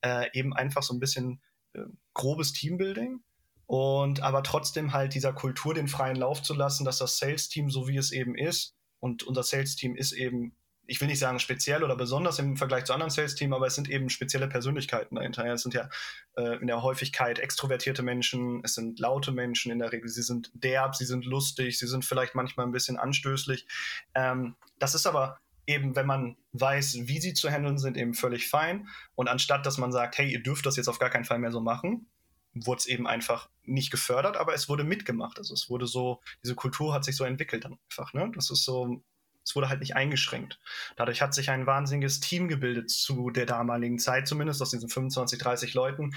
[0.00, 1.42] Äh, eben einfach so ein bisschen
[1.74, 1.80] äh,
[2.14, 3.20] grobes Teambuilding
[3.66, 7.88] und aber trotzdem halt dieser Kultur den freien Lauf zu lassen, dass das Sales-Team so
[7.88, 10.54] wie es eben ist und unser Sales-Team ist eben
[10.86, 13.88] ich will nicht sagen speziell oder besonders im Vergleich zu anderen Sales-Teams, aber es sind
[13.88, 15.44] eben spezielle Persönlichkeiten dahinter.
[15.46, 15.88] Es sind ja
[16.36, 20.50] äh, in der Häufigkeit extrovertierte Menschen, es sind laute Menschen in der Regel, sie sind
[20.54, 23.66] derb, sie sind lustig, sie sind vielleicht manchmal ein bisschen anstößlich.
[24.14, 28.48] Ähm, das ist aber eben, wenn man weiß, wie sie zu handeln sind, eben völlig
[28.48, 28.88] fein.
[29.14, 31.52] Und anstatt, dass man sagt, hey, ihr dürft das jetzt auf gar keinen Fall mehr
[31.52, 32.06] so machen,
[32.54, 35.38] wurde es eben einfach nicht gefördert, aber es wurde mitgemacht.
[35.38, 38.12] Also es wurde so, diese Kultur hat sich so entwickelt dann einfach.
[38.12, 38.30] Ne?
[38.34, 39.02] Das ist so,
[39.44, 40.58] es wurde halt nicht eingeschränkt.
[40.96, 45.38] Dadurch hat sich ein wahnsinniges Team gebildet zu der damaligen Zeit, zumindest aus diesen 25,
[45.38, 46.14] 30 Leuten.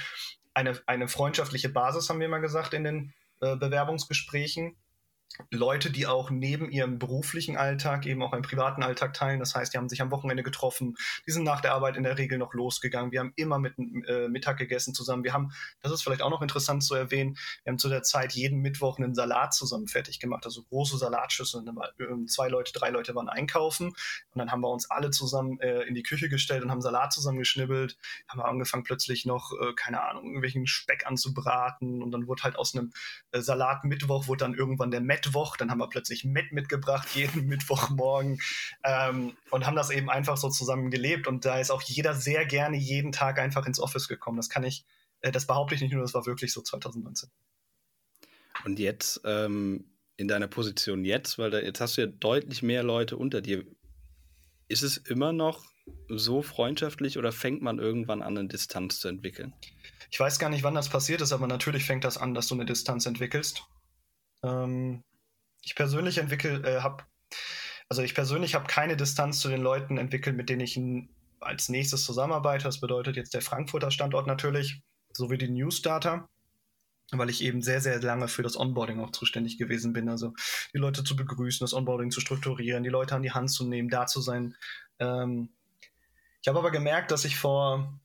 [0.54, 4.76] Eine, eine freundschaftliche Basis, haben wir immer gesagt, in den äh, Bewerbungsgesprächen.
[5.52, 9.40] Leute, die auch neben ihrem beruflichen Alltag eben auch einen privaten Alltag teilen.
[9.40, 10.96] Das heißt, die haben sich am Wochenende getroffen,
[11.28, 13.12] die sind nach der Arbeit in der Regel noch losgegangen.
[13.12, 15.24] Wir haben immer mit äh, Mittag gegessen zusammen.
[15.24, 18.34] Wir haben, das ist vielleicht auch noch interessant zu erwähnen, wir haben zu der Zeit
[18.34, 21.70] jeden Mittwoch einen Salat zusammen fertig gemacht, also große Salatschüsseln.
[22.00, 25.82] Ähm, zwei Leute, drei Leute waren einkaufen und dann haben wir uns alle zusammen äh,
[25.84, 27.98] in die Küche gestellt und haben Salat zusammen geschnibbelt.
[28.28, 32.56] Haben wir angefangen plötzlich noch, äh, keine Ahnung, irgendwelchen Speck anzubraten und dann wurde halt
[32.56, 32.92] aus einem
[33.32, 37.08] äh, Salat Mittwoch wurde dann irgendwann der Met Mittwoch, dann haben wir plötzlich Met mitgebracht,
[37.14, 38.40] jeden Mittwochmorgen
[38.84, 41.28] ähm, und haben das eben einfach so zusammen gelebt.
[41.28, 44.38] Und da ist auch jeder sehr gerne jeden Tag einfach ins Office gekommen.
[44.38, 44.86] Das kann ich,
[45.22, 47.30] äh, das behaupte ich nicht nur, das war wirklich so 2019.
[48.64, 49.86] Und jetzt ähm,
[50.18, 53.66] in deiner Position jetzt, weil da, jetzt hast du ja deutlich mehr Leute unter dir.
[54.68, 55.64] Ist es immer noch
[56.08, 59.54] so freundschaftlich oder fängt man irgendwann an, eine Distanz zu entwickeln?
[60.10, 62.56] Ich weiß gar nicht, wann das passiert ist, aber natürlich fängt das an, dass du
[62.56, 63.64] eine Distanz entwickelst.
[64.44, 65.04] Ähm,
[65.66, 67.04] ich persönlich entwickle, äh, habe,
[67.90, 70.80] also ich persönlich habe keine Distanz zu den Leuten entwickelt, mit denen ich
[71.42, 72.64] als nächstes zusammenarbeite.
[72.64, 76.30] Das bedeutet jetzt der Frankfurter Standort natürlich, sowie die Newsdata,
[77.12, 80.08] weil ich eben sehr, sehr lange für das Onboarding auch zuständig gewesen bin.
[80.08, 80.34] Also
[80.74, 83.90] die Leute zu begrüßen, das Onboarding zu strukturieren, die Leute an die Hand zu nehmen,
[83.90, 84.56] da zu sein.
[85.00, 85.50] Ähm,
[86.42, 88.00] ich habe aber gemerkt, dass ich vor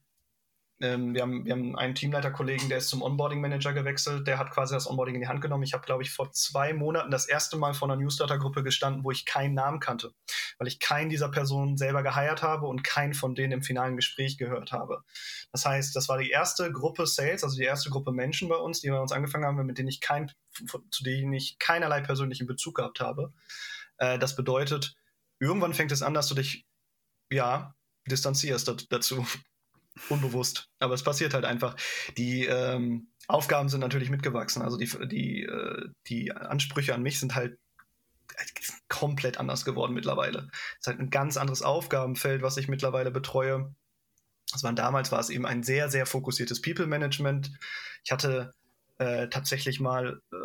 [0.82, 4.74] ähm, wir, haben, wir haben einen Teamleiterkollegen, der ist zum Onboarding-Manager gewechselt, der hat quasi
[4.74, 5.62] das Onboarding in die Hand genommen.
[5.62, 9.10] Ich habe, glaube ich, vor zwei Monaten das erste Mal vor einer Newsletter-Gruppe gestanden, wo
[9.10, 10.12] ich keinen Namen kannte,
[10.58, 14.38] weil ich keinen dieser Personen selber geheiert habe und keinen von denen im finalen Gespräch
[14.38, 15.02] gehört habe.
[15.52, 18.80] Das heißt, das war die erste Gruppe Sales, also die erste Gruppe Menschen bei uns,
[18.80, 20.32] die bei uns angefangen haben, mit denen ich kein,
[20.90, 23.34] zu denen ich keinerlei persönlichen Bezug gehabt habe.
[23.98, 24.94] Äh, das bedeutet,
[25.40, 26.66] irgendwann fängt es an, dass du dich,
[27.30, 27.74] ja,
[28.06, 29.26] distanzierst dazu
[30.08, 30.68] unbewusst.
[30.78, 31.76] Aber es passiert halt einfach.
[32.16, 34.62] Die ähm, Aufgaben sind natürlich mitgewachsen.
[34.62, 37.58] Also die, die, äh, die Ansprüche an mich sind halt
[38.88, 40.48] komplett anders geworden mittlerweile.
[40.72, 43.74] Es ist halt ein ganz anderes Aufgabenfeld, was ich mittlerweile betreue.
[44.52, 47.52] Das waren damals war es eben ein sehr, sehr fokussiertes People-Management.
[48.04, 48.54] Ich hatte
[48.98, 50.36] äh, tatsächlich mal äh,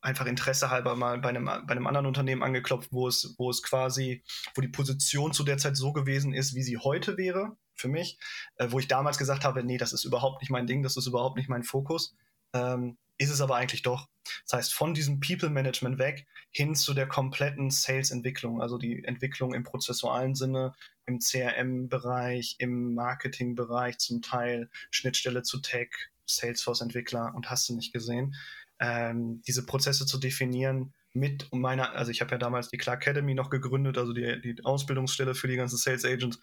[0.00, 3.62] einfach Interesse halber mal bei einem, bei einem anderen Unternehmen angeklopft, wo es, wo es
[3.62, 4.22] quasi,
[4.54, 8.18] wo die Position zu der Zeit so gewesen ist, wie sie heute wäre für mich,
[8.56, 11.06] äh, wo ich damals gesagt habe, nee, das ist überhaupt nicht mein Ding, das ist
[11.06, 12.14] überhaupt nicht mein Fokus.
[12.52, 14.08] Ähm, ist es aber eigentlich doch.
[14.46, 19.62] Das heißt, von diesem People-Management weg hin zu der kompletten Sales-Entwicklung, also die Entwicklung im
[19.62, 20.74] prozessualen Sinne,
[21.06, 25.90] im CRM-Bereich, im Marketing-Bereich zum Teil, Schnittstelle zu Tech,
[26.26, 28.34] Salesforce-Entwickler und hast du nicht gesehen.
[28.80, 33.34] Ähm, diese Prozesse zu definieren, mit meiner, also ich habe ja damals die Clark Academy
[33.34, 36.40] noch gegründet, also die, die Ausbildungsstelle für die ganzen Sales Agents,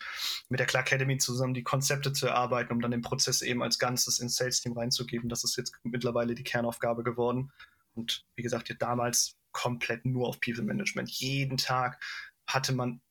[0.50, 3.80] mit der Clark Academy zusammen die Konzepte zu erarbeiten, um dann den Prozess eben als
[3.80, 5.30] Ganzes ins Sales Team reinzugeben.
[5.30, 7.52] Das ist jetzt mittlerweile die Kernaufgabe geworden.
[7.94, 11.12] Und wie gesagt, ja, damals komplett nur auf People Management.
[11.12, 12.02] Jeden Tag
[12.48, 13.02] hatte man,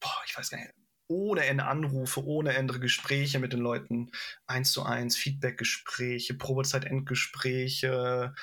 [0.00, 0.72] boah, ich weiß gar nicht,
[1.06, 4.10] ohne Ende Anrufe, ohne Ende Gespräche mit den Leuten,
[4.46, 8.34] eins zu eins, Feedbackgespräche, Probezeit-Endgespräche,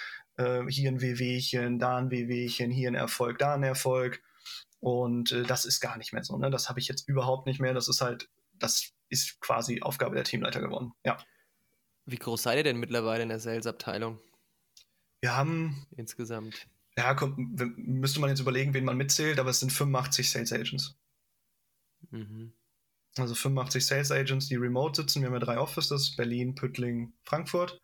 [0.41, 4.21] äh, hier ein Wehwehchen, da ein Wehwehchen, hier ein Erfolg, da ein Erfolg.
[4.79, 6.37] Und äh, das ist gar nicht mehr so.
[6.37, 6.49] Ne?
[6.49, 7.73] Das habe ich jetzt überhaupt nicht mehr.
[7.73, 10.93] Das ist halt, das ist quasi Aufgabe der Teamleiter geworden.
[11.05, 11.17] Ja.
[12.05, 14.19] Wie groß seid ihr denn mittlerweile in der Sales-Abteilung?
[15.21, 16.67] Wir haben insgesamt.
[16.97, 20.97] Ja, komm, müsste man jetzt überlegen, wen man mitzählt, aber es sind 85 Sales Agents.
[22.09, 22.53] Mhm.
[23.17, 25.21] Also 85 Sales Agents, die remote sitzen.
[25.21, 27.81] Wir haben ja drei Offices: Berlin, Püttling, Frankfurt.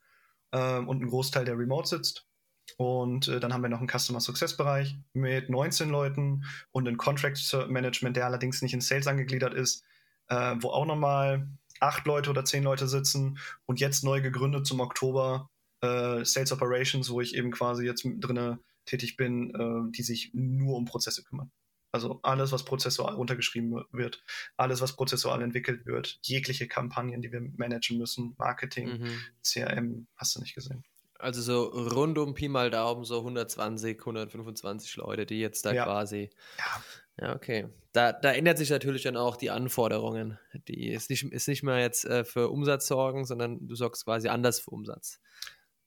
[0.51, 2.26] Ähm, und ein Großteil, der remote sitzt.
[2.75, 6.97] Und äh, dann haben wir noch einen Customer Success Bereich mit 19 Leuten und ein
[6.97, 9.83] Contract Management, der allerdings nicht in Sales angegliedert ist,
[10.27, 11.47] äh, wo auch nochmal
[11.79, 15.49] acht Leute oder zehn Leute sitzen und jetzt neu gegründet zum Oktober
[15.81, 20.75] äh, Sales Operations, wo ich eben quasi jetzt drinne tätig bin, äh, die sich nur
[20.75, 21.51] um Prozesse kümmern.
[21.91, 24.23] Also alles, was prozessual runtergeschrieben wird,
[24.57, 29.19] alles, was prozessual entwickelt wird, jegliche Kampagnen, die wir managen müssen, Marketing, mhm.
[29.41, 30.83] CRM, hast du nicht gesehen.
[31.19, 35.83] Also so rund um Pi mal Daumen so 120, 125 Leute, die jetzt da ja.
[35.83, 36.29] quasi.
[36.57, 36.83] Ja.
[37.19, 37.67] Ja, okay.
[37.93, 40.37] Da, da ändert sich natürlich dann auch die Anforderungen.
[40.67, 44.27] Die ist nicht, ist nicht mehr jetzt äh, für Umsatz sorgen, sondern du sorgst quasi
[44.27, 45.19] anders für Umsatz.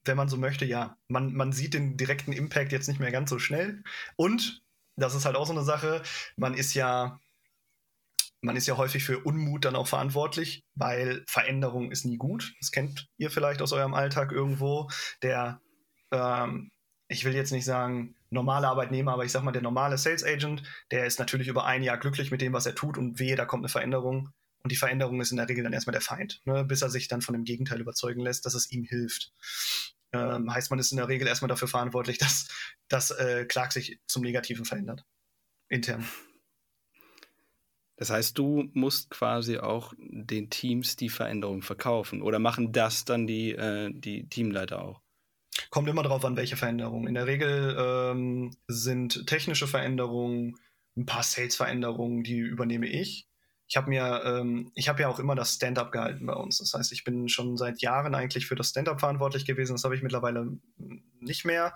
[0.03, 0.97] Wenn man so möchte, ja.
[1.07, 3.81] Man, man sieht den direkten Impact jetzt nicht mehr ganz so schnell.
[4.17, 4.61] Und
[4.97, 6.03] das ist halt auch so eine Sache,
[6.35, 7.19] man ist ja
[8.41, 12.53] man ist ja häufig für Unmut dann auch verantwortlich, weil Veränderung ist nie gut.
[12.59, 14.89] Das kennt ihr vielleicht aus eurem Alltag irgendwo.
[15.21, 15.61] Der,
[16.11, 16.71] ähm,
[17.07, 20.63] ich will jetzt nicht sagen normale Arbeitnehmer, aber ich sag mal, der normale Sales Agent,
[20.89, 23.45] der ist natürlich über ein Jahr glücklich mit dem, was er tut und wehe, da
[23.45, 24.29] kommt eine Veränderung.
[24.63, 27.07] Und die Veränderung ist in der Regel dann erstmal der Feind, ne, bis er sich
[27.07, 29.31] dann von dem Gegenteil überzeugen lässt, dass es ihm hilft.
[30.13, 32.47] Ähm, heißt, man ist in der Regel erstmal dafür verantwortlich, dass,
[32.87, 35.03] dass äh, Clark sich zum Negativen verändert.
[35.67, 36.07] Intern.
[38.01, 43.27] Das heißt, du musst quasi auch den Teams die Veränderung verkaufen oder machen das dann
[43.27, 45.01] die, äh, die Teamleiter auch?
[45.69, 47.05] Kommt immer darauf an, welche Veränderungen.
[47.05, 50.57] In der Regel ähm, sind technische Veränderungen,
[50.97, 53.29] ein paar Sales-Veränderungen, die übernehme ich
[53.71, 56.57] ich habe mir, ähm, ich habe ja auch immer das Stand-up gehalten bei uns.
[56.57, 59.71] Das heißt, ich bin schon seit Jahren eigentlich für das Stand-up verantwortlich gewesen.
[59.75, 60.57] Das habe ich mittlerweile
[61.21, 61.73] nicht mehr.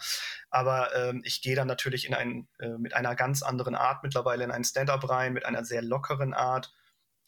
[0.50, 4.44] Aber ähm, ich gehe dann natürlich in ein, äh, mit einer ganz anderen Art mittlerweile
[4.44, 6.74] in ein Stand-up rein, mit einer sehr lockeren Art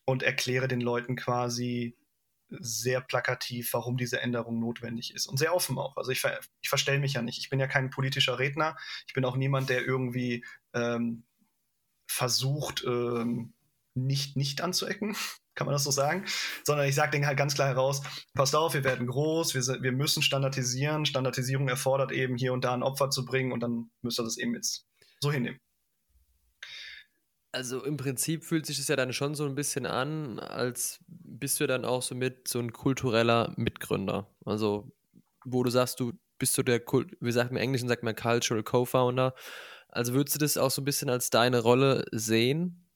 [0.03, 1.95] und erkläre den Leuten quasi
[2.49, 5.27] sehr plakativ, warum diese Änderung notwendig ist.
[5.27, 5.95] Und sehr offen auch.
[5.95, 7.39] Also ich, ver ich verstelle mich ja nicht.
[7.39, 8.75] Ich bin ja kein politischer Redner.
[9.07, 11.23] Ich bin auch niemand, der irgendwie ähm,
[12.05, 13.53] versucht, ähm,
[14.05, 15.15] nicht nicht anzuecken,
[15.55, 16.25] kann man das so sagen,
[16.63, 18.01] sondern ich sage denen halt ganz klar heraus,
[18.33, 22.73] passt auf, wir werden groß, wir, wir müssen standardisieren, Standardisierung erfordert eben hier und da
[22.73, 24.85] ein Opfer zu bringen und dann müsst ihr das eben jetzt
[25.19, 25.59] so hinnehmen.
[27.51, 31.59] Also im Prinzip fühlt sich das ja dann schon so ein bisschen an, als bist
[31.59, 34.29] du dann auch so mit so ein kultureller Mitgründer.
[34.45, 34.91] Also
[35.43, 38.15] wo du sagst, du bist so der, Kult, wie sagt man im Englischen, sagt man
[38.15, 39.33] Cultural Co-Founder.
[39.89, 42.86] Also würdest du das auch so ein bisschen als deine Rolle sehen?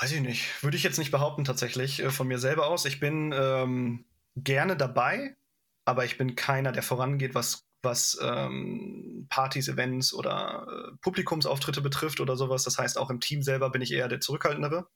[0.00, 0.62] Weiß ich nicht.
[0.62, 2.86] Würde ich jetzt nicht behaupten, tatsächlich, äh, von mir selber aus.
[2.86, 5.36] Ich bin ähm, gerne dabei,
[5.84, 12.20] aber ich bin keiner, der vorangeht, was, was ähm, Partys, Events oder äh, Publikumsauftritte betrifft
[12.20, 12.64] oder sowas.
[12.64, 14.88] Das heißt, auch im Team selber bin ich eher der Zurückhaltendere.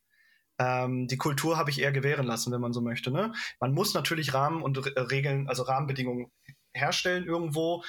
[0.58, 3.10] Ähm, die Kultur habe ich eher gewähren lassen, wenn man so möchte.
[3.10, 3.34] Ne?
[3.60, 6.30] Man muss natürlich Rahmen und Re Regeln, also Rahmenbedingungen
[6.72, 7.84] herstellen irgendwo.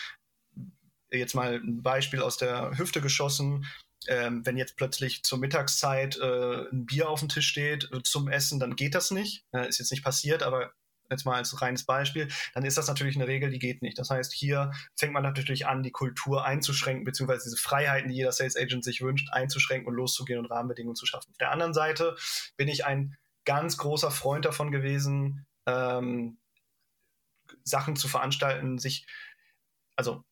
[1.11, 3.65] Jetzt mal ein Beispiel aus der Hüfte geschossen
[4.07, 8.27] ähm, wenn jetzt plötzlich zur Mittagszeit äh, ein Bier auf dem Tisch steht äh, zum
[8.27, 9.45] Essen, dann geht das nicht.
[9.51, 10.71] Äh, ist jetzt nicht passiert, aber
[11.09, 13.97] jetzt mal als reines Beispiel, dann ist das natürlich eine Regel, die geht nicht.
[13.99, 18.31] Das heißt, hier fängt man natürlich an, die Kultur einzuschränken, beziehungsweise diese Freiheiten, die jeder
[18.31, 21.29] Sales Agent sich wünscht, einzuschränken und loszugehen und Rahmenbedingungen zu schaffen.
[21.31, 22.15] Auf der anderen Seite
[22.57, 23.15] bin ich ein
[23.45, 26.37] ganz großer Freund davon gewesen, ähm,
[27.63, 29.05] Sachen zu veranstalten, sich,
[29.95, 30.23] also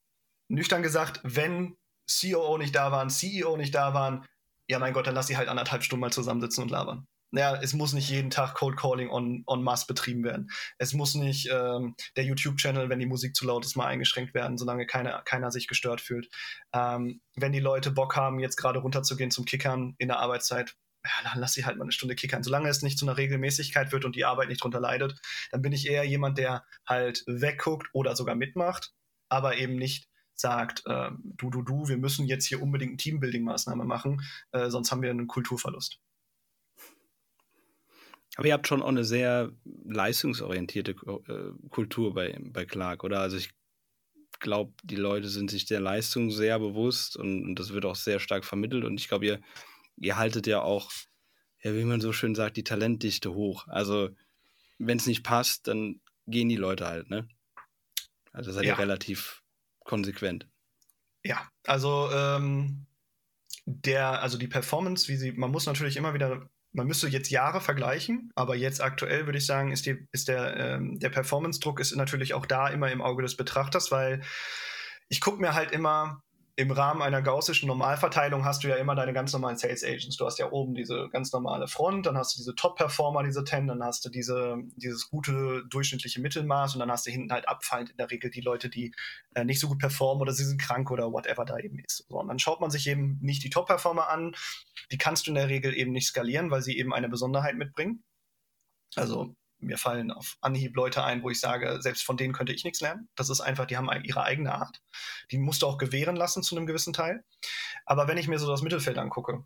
[0.47, 1.77] nüchtern gesagt, wenn
[2.09, 4.25] COO nicht da waren, CEO nicht da waren,
[4.67, 7.07] ja mein Gott, dann lass sie halt anderthalb Stunden mal zusammensitzen und labern.
[7.35, 10.51] Ja, es muss nicht jeden Tag Cold Calling on, on mass betrieben werden.
[10.77, 14.55] Es muss nicht ähm, der YouTube-Channel, wenn die Musik zu laut ist, mal eingeschränkt werden,
[14.55, 16.29] solange keine, keiner sich gestört fühlt.
[16.73, 21.11] Ähm, wenn die Leute Bock haben, jetzt gerade runterzugehen zum Kickern in der Arbeitszeit, ja,
[21.31, 22.43] dann lass sie halt mal eine Stunde kickern.
[22.43, 25.19] Solange es nicht zu einer Regelmäßigkeit wird und die Arbeit nicht drunter leidet,
[25.51, 28.93] dann bin ich eher jemand, der halt wegguckt oder sogar mitmacht,
[29.27, 33.85] aber eben nicht sagt, äh, du, du, du, wir müssen jetzt hier unbedingt eine Teambuilding-Maßnahme
[33.85, 35.99] machen, äh, sonst haben wir einen Kulturverlust.
[38.35, 39.51] Aber ihr habt schon auch eine sehr
[39.85, 43.19] leistungsorientierte äh, Kultur bei, bei Clark, oder?
[43.19, 43.51] Also ich
[44.39, 48.19] glaube, die Leute sind sich der Leistung sehr bewusst und, und das wird auch sehr
[48.19, 48.85] stark vermittelt.
[48.85, 49.41] Und ich glaube, ihr,
[49.97, 50.91] ihr haltet ja auch,
[51.61, 53.67] ja, wie man so schön sagt, die Talentdichte hoch.
[53.67, 54.09] Also
[54.79, 57.27] wenn es nicht passt, dann gehen die Leute halt, ne?
[58.31, 58.73] Also seid ja.
[58.73, 59.42] ihr relativ
[59.83, 60.47] konsequent.
[61.23, 62.85] Ja, also ähm,
[63.65, 67.61] der, also die Performance, wie sie, man muss natürlich immer wieder, man müsste jetzt Jahre
[67.61, 71.95] vergleichen, aber jetzt aktuell würde ich sagen, ist, die, ist der, ähm, der Performance-Druck ist
[71.95, 74.21] natürlich auch da immer im Auge des Betrachters, weil
[75.07, 76.23] ich gucke mir halt immer
[76.55, 80.17] im Rahmen einer gaussischen Normalverteilung hast du ja immer deine ganz normalen Sales Agents.
[80.17, 83.67] Du hast ja oben diese ganz normale Front, dann hast du diese Top-Performer, diese 10,
[83.67, 87.89] dann hast du diese, dieses gute durchschnittliche Mittelmaß und dann hast du hinten halt abfallend
[87.89, 88.93] in der Regel die Leute, die
[89.33, 92.05] äh, nicht so gut performen oder sie sind krank oder whatever da eben ist.
[92.07, 94.35] So, und dann schaut man sich eben nicht die Top-Performer an.
[94.91, 98.03] Die kannst du in der Regel eben nicht skalieren, weil sie eben eine Besonderheit mitbringen.
[98.95, 102.63] Also mir fallen auf Anhieb Leute ein, wo ich sage, selbst von denen könnte ich
[102.63, 103.10] nichts lernen.
[103.15, 104.82] Das ist einfach, die haben ihre eigene Art.
[105.32, 107.23] Die musst du auch gewähren lassen zu einem gewissen Teil.
[107.86, 109.45] Aber wenn ich mir so das Mittelfeld angucke,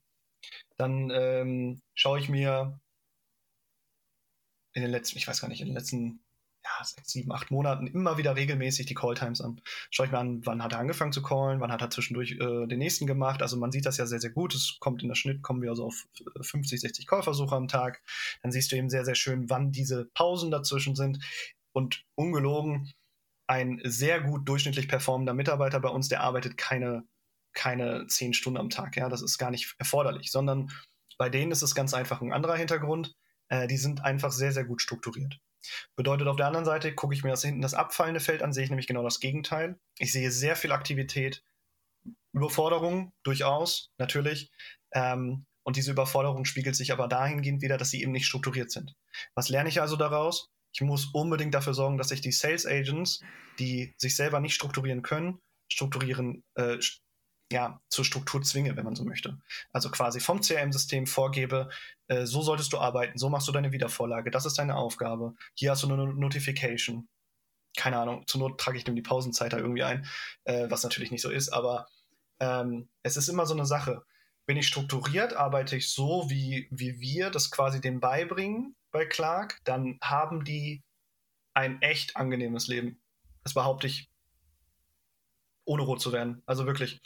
[0.77, 2.79] dann ähm, schaue ich mir
[4.73, 6.23] in den letzten, ich weiß gar nicht, in den letzten
[6.67, 9.61] ja, sechs, sieben, acht Monaten immer wieder regelmäßig die Calltimes an.
[9.89, 12.67] Schaue ich mir an, wann hat er angefangen zu callen, wann hat er zwischendurch äh,
[12.67, 13.41] den nächsten gemacht.
[13.41, 14.53] Also man sieht das ja sehr, sehr gut.
[14.53, 16.07] Es kommt in der Schnitt, kommen wir also auf
[16.41, 18.01] 50, 60 Callversuche am Tag.
[18.41, 21.19] Dann siehst du eben sehr, sehr schön, wann diese Pausen dazwischen sind.
[21.71, 22.91] Und ungelogen,
[23.47, 27.03] ein sehr gut durchschnittlich performender Mitarbeiter bei uns, der arbeitet keine,
[27.53, 28.97] keine zehn Stunden am Tag.
[28.97, 30.69] Ja, das ist gar nicht erforderlich, sondern
[31.17, 33.15] bei denen ist es ganz einfach ein anderer Hintergrund.
[33.49, 35.39] Äh, die sind einfach sehr, sehr gut strukturiert.
[35.95, 38.63] Bedeutet auf der anderen Seite, gucke ich mir das hinten das abfallende Feld an, sehe
[38.63, 39.79] ich nämlich genau das Gegenteil.
[39.97, 41.43] Ich sehe sehr viel Aktivität,
[42.33, 44.51] Überforderung durchaus, natürlich.
[44.93, 48.95] Ähm, und diese Überforderung spiegelt sich aber dahingehend wieder, dass sie eben nicht strukturiert sind.
[49.35, 50.49] Was lerne ich also daraus?
[50.73, 53.21] Ich muss unbedingt dafür sorgen, dass ich die Sales Agents,
[53.59, 56.77] die sich selber nicht strukturieren können, strukturieren, äh,
[57.51, 59.39] ja, zur Struktur zwinge, wenn man so möchte.
[59.71, 61.69] Also quasi vom CRM-System vorgebe,
[62.07, 65.35] äh, so solltest du arbeiten, so machst du deine Wiedervorlage, das ist deine Aufgabe.
[65.53, 67.07] Hier hast du eine Notification.
[67.77, 70.05] Keine Ahnung, zur Not trage ich dem die Pausenzeit da irgendwie ein,
[70.45, 71.87] äh, was natürlich nicht so ist, aber
[72.39, 74.03] ähm, es ist immer so eine Sache.
[74.45, 79.59] Bin ich strukturiert, arbeite ich so, wie, wie wir das quasi dem beibringen bei Clark,
[79.63, 80.83] dann haben die
[81.53, 83.01] ein echt angenehmes Leben.
[83.43, 84.09] Das behaupte ich
[85.67, 86.41] ohne rot zu werden.
[86.45, 87.01] Also wirklich.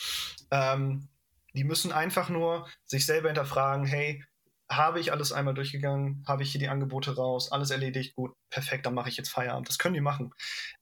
[0.52, 1.10] Ähm,
[1.54, 4.24] die müssen einfach nur sich selber hinterfragen, hey,
[4.70, 8.86] habe ich alles einmal durchgegangen, habe ich hier die Angebote raus, alles erledigt, gut, perfekt,
[8.86, 9.68] dann mache ich jetzt Feierabend.
[9.68, 10.34] Das können die machen.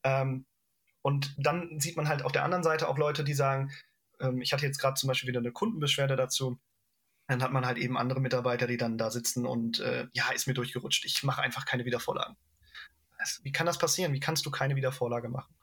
[0.04, 0.46] Ähm,
[1.02, 3.72] und dann sieht man halt auf der anderen Seite auch Leute, die sagen,
[4.20, 6.60] ähm, ich hatte jetzt gerade zum Beispiel wieder eine Kundenbeschwerde dazu.
[7.28, 10.48] Dann hat man halt eben andere Mitarbeiter, die dann da sitzen und äh, ja, ist
[10.48, 11.06] mir durchgerutscht.
[11.06, 12.36] Ich mache einfach keine Wiedervorlagen.
[13.42, 14.14] Wie kann das passieren?
[14.14, 15.54] Wie kannst du keine Wiedervorlage machen?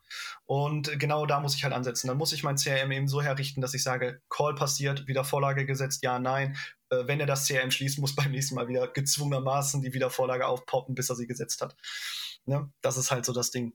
[0.45, 2.09] Und genau da muss ich halt ansetzen.
[2.09, 6.03] Dann muss ich mein CRM eben so herrichten, dass ich sage, Call passiert, Wiedervorlage gesetzt,
[6.03, 6.57] ja, nein.
[6.91, 10.95] Äh, wenn er das CRM schließt, muss beim nächsten Mal wieder gezwungenermaßen die Wiedervorlage aufpoppen,
[10.95, 11.77] bis er sie gesetzt hat.
[12.45, 12.71] Ne?
[12.81, 13.75] Das ist halt so das Ding.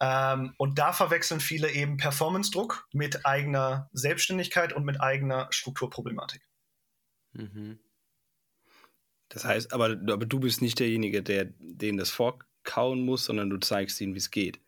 [0.00, 6.42] Ähm, und da verwechseln viele eben Performance-Druck mit eigener Selbstständigkeit und mit eigener Strukturproblematik.
[7.32, 7.78] Mhm.
[9.28, 13.58] Das heißt, aber, aber du bist nicht derjenige, der den das vorkauen muss, sondern du
[13.58, 14.58] zeigst ihnen, wie es geht.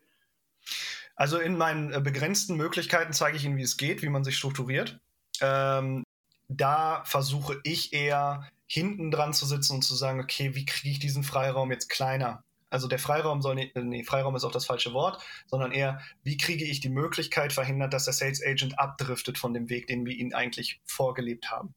[1.15, 4.37] Also in meinen äh, begrenzten Möglichkeiten zeige ich Ihnen, wie es geht, wie man sich
[4.37, 4.99] strukturiert.
[5.41, 6.03] Ähm,
[6.47, 10.99] da versuche ich eher hinten dran zu sitzen und zu sagen, okay, wie kriege ich
[10.99, 12.43] diesen Freiraum jetzt kleiner?
[12.69, 16.37] Also der Freiraum soll nicht, nee, Freiraum ist auch das falsche Wort, sondern eher, wie
[16.37, 20.15] kriege ich die Möglichkeit verhindert, dass der Sales Agent abdriftet von dem Weg, den wir
[20.15, 21.75] ihnen eigentlich vorgelebt haben.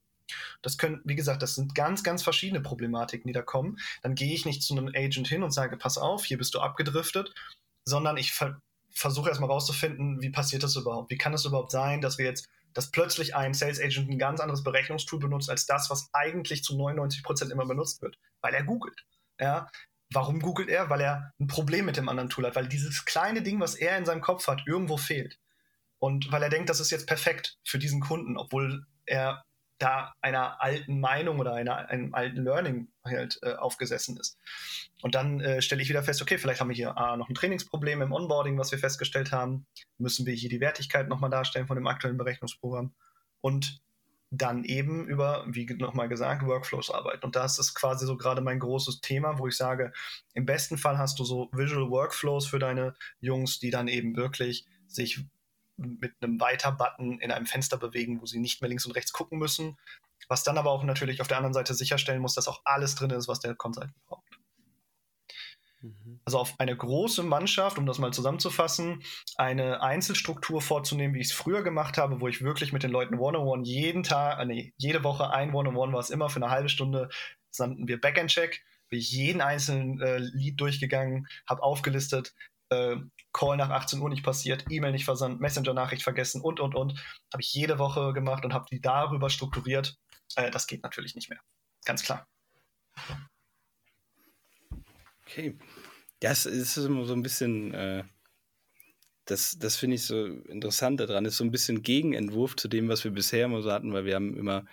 [0.63, 3.77] Das können, wie gesagt, das sind ganz, ganz verschiedene Problematiken, die da kommen.
[4.01, 6.59] Dann gehe ich nicht zu einem Agent hin und sage, pass auf, hier bist du
[6.59, 7.31] abgedriftet,
[7.85, 8.59] sondern ich ver
[8.97, 11.09] versuche erstmal rauszufinden, wie passiert das überhaupt?
[11.09, 14.39] Wie kann es überhaupt sein, dass wir jetzt, dass plötzlich ein Sales Agent ein ganz
[14.39, 18.17] anderes Berechnungstool benutzt als das, was eigentlich zu 99 Prozent immer benutzt wird?
[18.41, 19.05] Weil er googelt.
[19.39, 19.69] Ja,
[20.13, 20.89] Warum googelt er?
[20.89, 23.97] Weil er ein Problem mit dem anderen Tool hat, weil dieses kleine Ding, was er
[23.97, 25.37] in seinem Kopf hat, irgendwo fehlt.
[25.99, 29.43] Und weil er denkt, das ist jetzt perfekt für diesen Kunden, obwohl er
[29.77, 34.37] da einer alten Meinung oder einer, einem alten Learning halt äh, aufgesessen ist.
[35.01, 37.35] Und dann äh, stelle ich wieder fest, okay, vielleicht haben wir hier ah, noch ein
[37.35, 39.65] Trainingsproblem im Onboarding, was wir festgestellt haben.
[39.97, 42.93] Müssen wir hier die Wertigkeit nochmal darstellen von dem aktuellen Berechnungsprogramm.
[43.41, 43.81] Und
[44.29, 47.25] dann eben über, wie nochmal gesagt, Workflows arbeiten.
[47.25, 49.93] Und das ist quasi so gerade mein großes Thema, wo ich sage,
[50.33, 54.65] im besten Fall hast du so Visual Workflows für deine Jungs, die dann eben wirklich
[54.87, 55.23] sich
[55.77, 59.37] mit einem Weiter-Button in einem Fenster bewegen, wo sie nicht mehr links und rechts gucken
[59.37, 59.77] müssen.
[60.27, 63.11] Was dann aber auch natürlich auf der anderen Seite sicherstellen muss, dass auch alles drin
[63.11, 64.39] ist, was der Consultant braucht.
[65.81, 66.19] Mhm.
[66.25, 69.03] Also auf eine große Mannschaft, um das mal zusammenzufassen,
[69.37, 73.19] eine Einzelstruktur vorzunehmen, wie ich es früher gemacht habe, wo ich wirklich mit den Leuten
[73.19, 76.69] One-on-One jeden Tag, äh, nee, jede Woche ein One-on-One war es immer für eine halbe
[76.69, 77.09] Stunde,
[77.51, 82.33] sandten wir Backend-Check, bin ich jeden einzelnen äh, Lead durchgegangen, habe aufgelistet,
[82.69, 82.97] äh,
[83.33, 86.99] Call nach 18 Uhr nicht passiert, E-Mail nicht versandt, Messenger-Nachricht vergessen und, und, und.
[87.31, 89.97] Habe ich jede Woche gemacht und habe die darüber strukturiert.
[90.35, 91.39] Äh, das geht natürlich nicht mehr.
[91.85, 92.27] Ganz klar.
[95.21, 95.57] Okay.
[96.19, 98.03] Das ist immer so ein bisschen, äh,
[99.25, 103.03] das, das finde ich so interessant daran, ist so ein bisschen Gegenentwurf zu dem, was
[103.03, 104.65] wir bisher immer so hatten, weil wir haben immer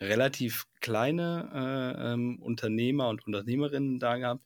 [0.00, 4.44] relativ kleine äh, ähm, Unternehmer und Unternehmerinnen da gehabt,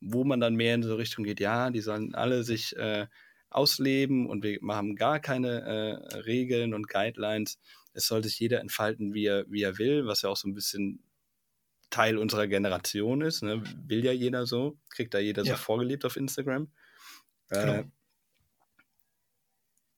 [0.00, 3.06] wo man dann mehr in so Richtung geht, ja, die sollen alle sich äh,
[3.50, 7.58] ausleben und wir haben gar keine äh, Regeln und Guidelines.
[7.92, 10.54] Es soll sich jeder entfalten, wie er, wie er will, was ja auch so ein
[10.54, 11.02] bisschen
[11.90, 13.42] Teil unserer Generation ist.
[13.42, 13.62] Ne?
[13.86, 15.56] Will ja jeder so, kriegt da jeder ja.
[15.56, 16.70] so vorgelebt auf Instagram.
[17.48, 17.72] Äh, genau.
[17.72, 17.84] Äh,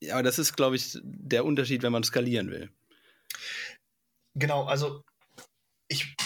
[0.00, 2.70] ja, aber das ist, glaube ich, der Unterschied, wenn man skalieren will.
[4.34, 5.04] Genau, also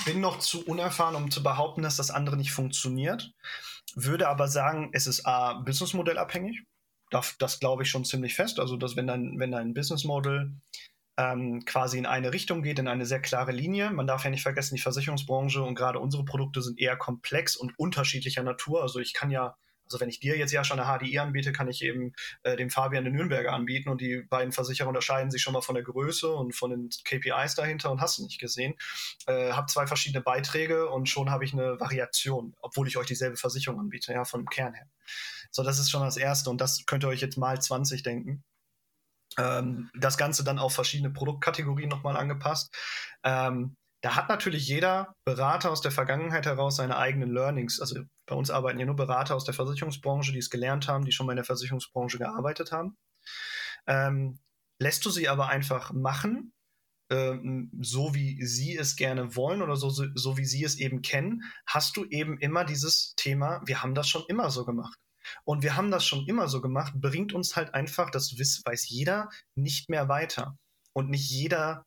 [0.07, 3.33] bin noch zu unerfahren, um zu behaupten, dass das andere nicht funktioniert.
[3.95, 6.19] Würde aber sagen, es ist A, Businessmodell
[7.11, 8.59] Das, das glaube ich schon ziemlich fest.
[8.59, 10.53] Also, dass wenn dein, wenn dein Businessmodell
[11.19, 13.91] ähm, quasi in eine Richtung geht, in eine sehr klare Linie.
[13.91, 17.79] Man darf ja nicht vergessen, die Versicherungsbranche und gerade unsere Produkte sind eher komplex und
[17.79, 18.83] unterschiedlicher Natur.
[18.83, 21.69] Also ich kann ja also wenn ich dir jetzt ja schon eine HDI anbiete, kann
[21.69, 25.53] ich eben äh, dem Fabian den Nürnberger anbieten und die beiden Versicherer unterscheiden sich schon
[25.53, 28.75] mal von der Größe und von den KPIs dahinter und hast du nicht gesehen.
[29.27, 33.37] Äh, habe zwei verschiedene Beiträge und schon habe ich eine Variation, obwohl ich euch dieselbe
[33.37, 34.87] Versicherung anbiete, ja, vom Kern her.
[35.51, 38.45] So, das ist schon das Erste und das könnt ihr euch jetzt mal 20 denken.
[39.39, 42.75] Ähm, das Ganze dann auf verschiedene Produktkategorien nochmal angepasst.
[43.23, 47.81] Ähm, da hat natürlich jeder Berater aus der Vergangenheit heraus seine eigenen Learnings.
[47.81, 51.11] Also bei uns arbeiten ja nur Berater aus der Versicherungsbranche, die es gelernt haben, die
[51.11, 52.97] schon mal in der Versicherungsbranche gearbeitet haben.
[53.89, 54.39] Ähm,
[54.79, 56.53] lässt du sie aber einfach machen,
[57.11, 61.43] ähm, so wie sie es gerne wollen oder so, so wie sie es eben kennen,
[61.67, 65.01] hast du eben immer dieses Thema, wir haben das schon immer so gemacht.
[65.43, 69.31] Und wir haben das schon immer so gemacht, bringt uns halt einfach, das weiß jeder,
[69.57, 70.57] nicht mehr weiter.
[70.93, 71.83] Und nicht jeder,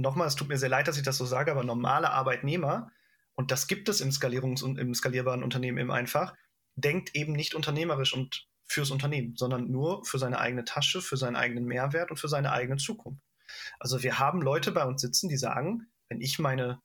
[0.00, 2.90] nochmal, es tut mir sehr leid, dass ich das so sage, aber normale Arbeitnehmer,
[3.34, 6.34] und das gibt es im Skalierungs- und im skalierbaren Unternehmen eben einfach,
[6.76, 11.36] denkt eben nicht unternehmerisch und fürs Unternehmen, sondern nur für seine eigene Tasche, für seinen
[11.36, 13.22] eigenen Mehrwert und für seine eigene Zukunft.
[13.80, 16.80] Also wir haben Leute bei uns sitzen, die sagen, wenn ich meine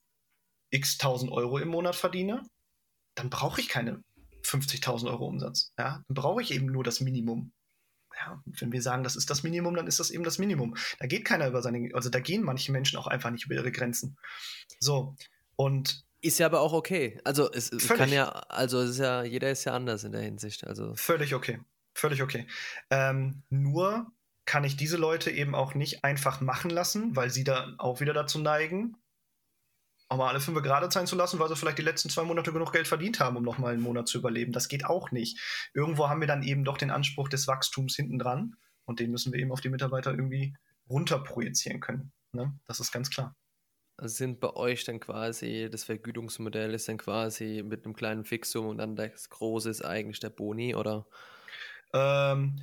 [0.72, 2.42] x tausend Euro im Monat verdiene,
[3.16, 4.02] dann brauche ich keine
[4.44, 5.72] 50.000 Euro Umsatz.
[5.78, 7.52] Ja, dann brauche ich eben nur das Minimum.
[8.18, 10.76] Ja, wenn wir sagen, das ist das Minimum, dann ist das eben das Minimum.
[11.00, 13.72] Da geht keiner über seine, also da gehen manche Menschen auch einfach nicht über ihre
[13.72, 14.18] Grenzen.
[14.80, 15.16] So,
[15.56, 17.20] und ist ja aber auch okay.
[17.24, 17.88] Also es völlig.
[17.88, 20.66] kann ja, also es ist ja, jeder ist ja anders in der Hinsicht.
[20.66, 20.96] Also.
[20.96, 21.60] Völlig okay.
[21.94, 22.48] Völlig okay.
[22.90, 24.12] Ähm, nur
[24.46, 28.14] kann ich diese Leute eben auch nicht einfach machen lassen, weil sie dann auch wieder
[28.14, 28.98] dazu neigen,
[30.08, 32.54] auch mal alle fünf gerade sein zu lassen, weil sie vielleicht die letzten zwei Monate
[32.54, 34.52] genug Geld verdient haben, um nochmal einen Monat zu überleben.
[34.52, 35.40] Das geht auch nicht.
[35.74, 38.56] Irgendwo haben wir dann eben doch den Anspruch des Wachstums hinten dran
[38.86, 40.56] und den müssen wir eben auf die Mitarbeiter irgendwie
[40.90, 42.12] runterprojizieren können.
[42.34, 42.54] Ne?
[42.68, 43.36] Das ist ganz klar.
[43.98, 48.68] Also sind bei euch dann quasi, das Vergütungsmodell ist dann quasi mit einem kleinen Fixum
[48.68, 51.08] und dann das große ist eigentlich der Boni, oder?
[51.94, 52.60] Ähm,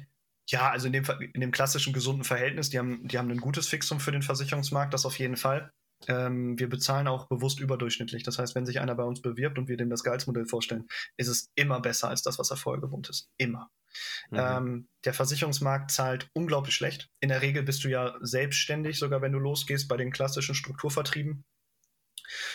[0.47, 3.67] ja, also in dem, in dem klassischen gesunden Verhältnis, die haben, die haben ein gutes
[3.67, 5.73] Fixum für den Versicherungsmarkt, das auf jeden Fall.
[6.09, 8.23] Ähm, wir bezahlen auch bewusst überdurchschnittlich.
[8.23, 10.87] Das heißt, wenn sich einer bei uns bewirbt und wir dem das Gehaltsmodell vorstellen,
[11.17, 13.31] ist es immer besser als das, was er vorher gewohnt ist.
[13.37, 13.71] Immer.
[14.31, 14.39] Mhm.
[14.39, 17.09] Ähm, der Versicherungsmarkt zahlt unglaublich schlecht.
[17.21, 21.45] In der Regel bist du ja selbstständig, sogar wenn du losgehst bei den klassischen Strukturvertrieben.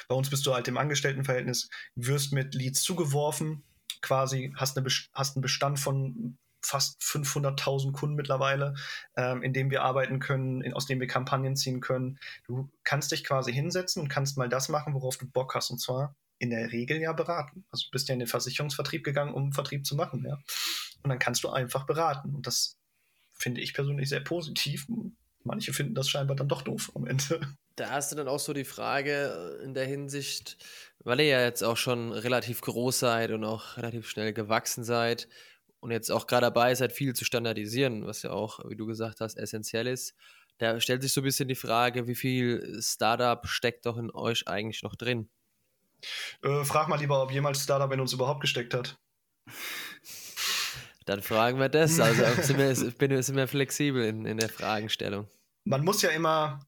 [0.08, 3.64] Bei uns bist du halt im Angestelltenverhältnis, wirst mit Leads zugeworfen,
[4.02, 8.76] quasi hast, eine, hast einen Bestand von fast 500.000 Kunden mittlerweile,
[9.16, 12.20] ähm, in dem wir arbeiten können, in, aus dem wir Kampagnen ziehen können.
[12.45, 15.80] Du kannst dich quasi hinsetzen und kannst mal das machen, worauf du Bock hast, und
[15.80, 17.66] zwar in der Regel ja beraten.
[17.72, 20.38] Also du bist ja in den Versicherungsvertrieb gegangen, um Vertrieb zu machen, ja.
[21.03, 22.36] Und dann kannst du einfach beraten.
[22.36, 22.78] Und das
[23.34, 24.88] finde ich persönlich sehr positiv.
[25.43, 27.39] Manche finden das scheinbar dann doch doof am Ende.
[27.76, 30.58] Da hast du dann auch so die Frage in der Hinsicht,
[31.03, 35.28] weil ihr ja jetzt auch schon relativ groß seid und auch relativ schnell gewachsen seid
[35.80, 39.21] und jetzt auch gerade dabei seid, viel zu standardisieren, was ja auch, wie du gesagt
[39.21, 40.15] hast, essentiell ist.
[40.57, 44.47] Da stellt sich so ein bisschen die Frage, wie viel Startup steckt doch in euch
[44.47, 45.30] eigentlich noch drin?
[46.43, 48.97] Äh, frag mal lieber, ob jemals Startup in uns überhaupt gesteckt hat.
[51.05, 51.99] Dann fragen wir das.
[51.99, 55.28] Also sind wir, sind wir flexibel in, in der Fragestellung.
[55.63, 56.59] Man muss ja immer,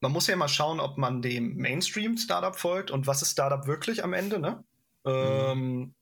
[0.00, 4.04] man muss ja immer schauen, ob man dem Mainstream-Startup folgt und was ist Startup wirklich
[4.04, 4.64] am Ende, ne?
[5.04, 5.12] Mhm.
[5.12, 5.94] Ähm,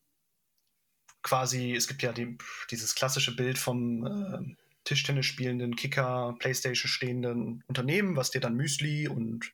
[1.22, 2.38] quasi, es gibt ja die,
[2.70, 9.08] dieses klassische Bild vom äh, Tischtennis spielenden Kicker, Playstation stehenden Unternehmen, was dir dann Müsli
[9.08, 9.52] und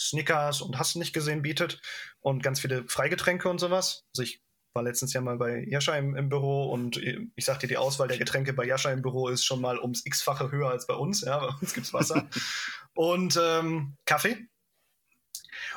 [0.00, 1.80] Snickers und hast nicht gesehen bietet
[2.20, 4.04] und ganz viele Freigetränke und sowas.
[4.14, 4.42] Also ich
[4.74, 8.18] war letztens ja mal bei Jascha im, im Büro und ich sagte, die Auswahl der
[8.18, 11.22] Getränke bei Jascha im Büro ist schon mal ums x-fache höher als bei uns.
[11.22, 12.28] Ja, bei uns gibt es Wasser
[12.94, 14.46] und ähm, Kaffee.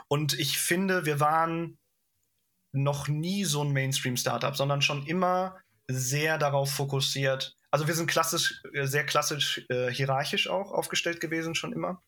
[0.07, 1.78] Und ich finde, wir waren
[2.71, 5.57] noch nie so ein Mainstream-Startup, sondern schon immer
[5.87, 7.57] sehr darauf fokussiert.
[7.71, 12.01] Also wir sind klassisch, äh, sehr klassisch äh, hierarchisch auch aufgestellt gewesen, schon immer.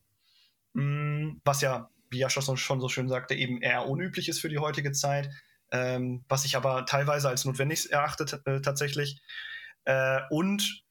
[0.74, 4.60] Mm, was ja, wie Jascha schon so schön sagte, eben eher unüblich ist für die
[4.60, 5.30] heutige Zeit.
[5.72, 9.22] Ähm, was ich aber teilweise als notwendig erachte äh, tatsächlich.
[9.86, 10.84] Äh, und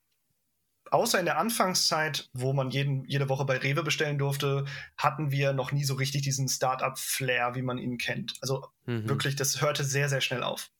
[0.90, 4.64] außer in der Anfangszeit, wo man jeden, jede Woche bei Rewe bestellen durfte,
[4.96, 8.34] hatten wir noch nie so richtig diesen Startup-Flair, wie man ihn kennt.
[8.40, 9.08] Also mhm.
[9.08, 10.70] wirklich, das hörte sehr, sehr schnell auf.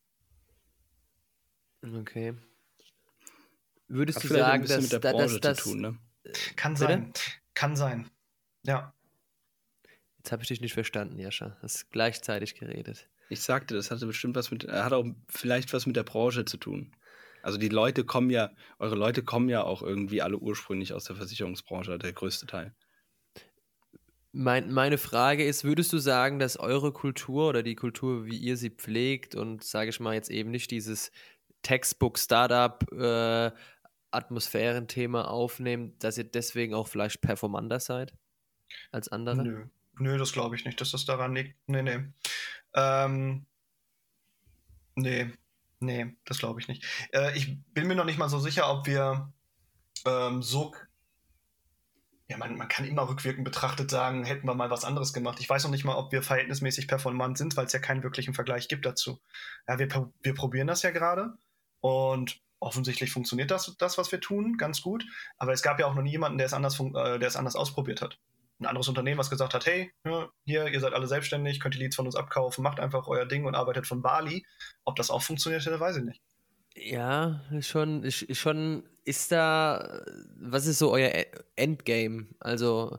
[1.83, 2.35] Okay.
[3.89, 5.99] Würdest Hat du sagen, dass mit der Branche das, das, zu tun, ne?
[6.57, 7.07] Kann sein.
[7.07, 7.23] Bitte?
[7.55, 8.11] Kann sein.
[8.65, 8.95] Ja.
[10.19, 11.49] Jetzt habe ich dich nicht verstanden, Jascha.
[11.49, 13.09] Du hast gleichzeitig geredet.
[13.31, 16.57] Ich sagte, das hatte bestimmt was mit, hat auch vielleicht was mit der Branche zu
[16.57, 16.95] tun.
[17.43, 21.16] Also die Leute kommen ja, eure Leute kommen ja auch irgendwie alle ursprünglich aus der
[21.16, 22.74] Versicherungsbranche, der größte Teil.
[24.32, 28.57] Mein, meine Frage ist, würdest du sagen, dass eure Kultur oder die Kultur, wie ihr
[28.57, 31.11] sie pflegt und sage ich mal jetzt eben nicht dieses
[31.62, 33.51] Textbook-Startup äh,
[34.12, 38.14] Atmosphärenthema aufnehmt, dass ihr deswegen auch vielleicht performanter seid
[38.93, 39.43] als andere?
[39.43, 39.64] Nö,
[39.99, 41.57] Nö das glaube ich nicht, dass das daran liegt.
[41.66, 42.05] Nee, nee.
[42.74, 43.47] Ähm,
[44.95, 45.32] nee,
[45.81, 46.85] Nee, das glaube ich nicht.
[47.12, 49.33] Äh, ich bin mir noch nicht mal so sicher, ob wir
[50.07, 50.74] ähm, so.
[52.28, 55.41] Ja, man, man kann immer rückwirkend betrachtet sagen, hätten wir mal was anderes gemacht.
[55.41, 58.35] Ich weiß noch nicht mal, ob wir verhältnismäßig performant sind, weil es ja keinen wirklichen
[58.35, 59.20] Vergleich gibt dazu.
[59.66, 61.35] Ja, wir, wir probieren das ja gerade
[61.81, 65.05] und offensichtlich funktioniert das, das, was wir tun, ganz gut.
[65.39, 67.57] Aber es gab ja auch noch nie jemanden, der es anders, äh, der es anders
[67.57, 68.20] ausprobiert hat
[68.61, 69.91] ein anderes Unternehmen, was gesagt hat, hey,
[70.45, 73.47] hier, ihr seid alle selbstständig, könnt die Leads von uns abkaufen, macht einfach euer Ding
[73.47, 74.47] und arbeitet von Bali.
[74.85, 76.21] Ob das auch funktioniert hätte, weiß ich nicht.
[76.77, 80.05] Ja, schon, schon ist da,
[80.39, 82.29] was ist so euer e-, Endgame?
[82.39, 82.99] Also,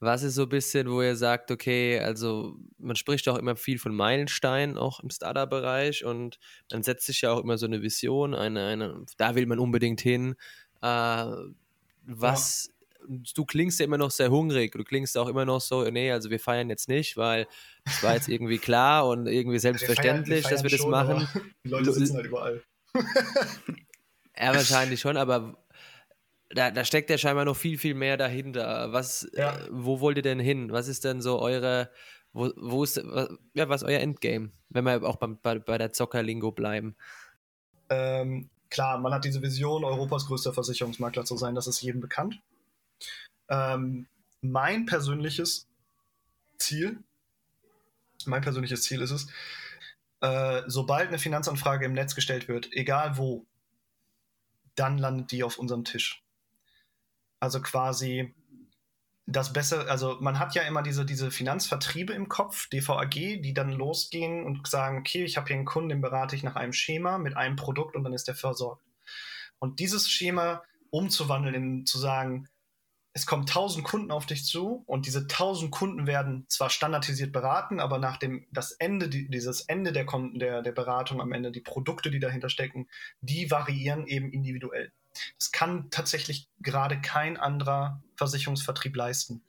[0.00, 3.78] was ist so ein bisschen, wo ihr sagt, okay, also man spricht auch immer viel
[3.78, 6.38] von Meilensteinen, auch im Startup-Bereich und
[6.70, 10.00] man setzt sich ja auch immer so eine Vision, eine, eine da will man unbedingt
[10.00, 10.36] hin.
[10.82, 11.26] Äh,
[12.06, 14.72] was ja du klingst ja immer noch sehr hungrig.
[14.72, 17.46] Du klingst auch immer noch so, nee, also wir feiern jetzt nicht, weil
[17.84, 21.08] es war jetzt irgendwie klar und irgendwie selbstverständlich, wir feiern, wir dass wir schon, das
[21.08, 21.44] machen.
[21.64, 22.62] Die Leute sitzen halt überall.
[24.36, 25.56] ja, wahrscheinlich schon, aber
[26.50, 28.92] da, da, steckt ja scheinbar noch viel, viel mehr dahinter.
[28.92, 29.54] Was, ja.
[29.54, 30.72] äh, wo wollt ihr denn hin?
[30.72, 31.90] Was ist denn so eure,
[32.32, 32.96] wo, wo ist,
[33.54, 36.96] ja, was ist euer Endgame, wenn wir auch beim, bei, bei der Zockerlingo bleiben?
[37.88, 42.40] Ähm, klar, man hat diese Vision, Europas größter Versicherungsmakler zu sein, das ist jedem bekannt.
[43.50, 44.06] Ähm,
[44.40, 45.68] mein persönliches
[46.58, 47.02] Ziel,
[48.26, 49.26] mein persönliches Ziel ist es,
[50.20, 53.46] äh, sobald eine Finanzanfrage im Netz gestellt wird, egal wo,
[54.74, 56.22] dann landet die auf unserem Tisch.
[57.40, 58.34] Also quasi
[59.26, 63.70] das Bessere, also man hat ja immer diese, diese Finanzvertriebe im Kopf, DVAG, die dann
[63.70, 67.18] losgehen und sagen, okay, ich habe hier einen Kunden, den berate ich nach einem Schema
[67.18, 68.84] mit einem Produkt und dann ist der versorgt.
[69.58, 72.48] Und dieses Schema umzuwandeln in zu sagen,
[73.12, 77.80] es kommen tausend Kunden auf dich zu und diese tausend Kunden werden zwar standardisiert beraten,
[77.80, 82.10] aber nach dem das Ende, dieses Ende der, der, der Beratung am Ende, die Produkte,
[82.10, 82.88] die dahinter stecken,
[83.20, 84.92] die variieren eben individuell.
[85.38, 89.42] Das kann tatsächlich gerade kein anderer Versicherungsvertrieb leisten.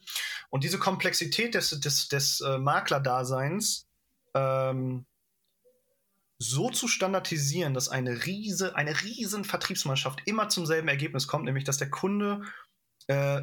[0.49, 3.87] Und diese Komplexität des, des, des äh, Maklerdaseins
[4.33, 5.05] ähm,
[6.39, 11.65] so zu standardisieren, dass eine riese, eine riesen Vertriebsmannschaft immer zum selben Ergebnis kommt, nämlich
[11.65, 12.41] dass der Kunde
[13.11, 13.41] äh,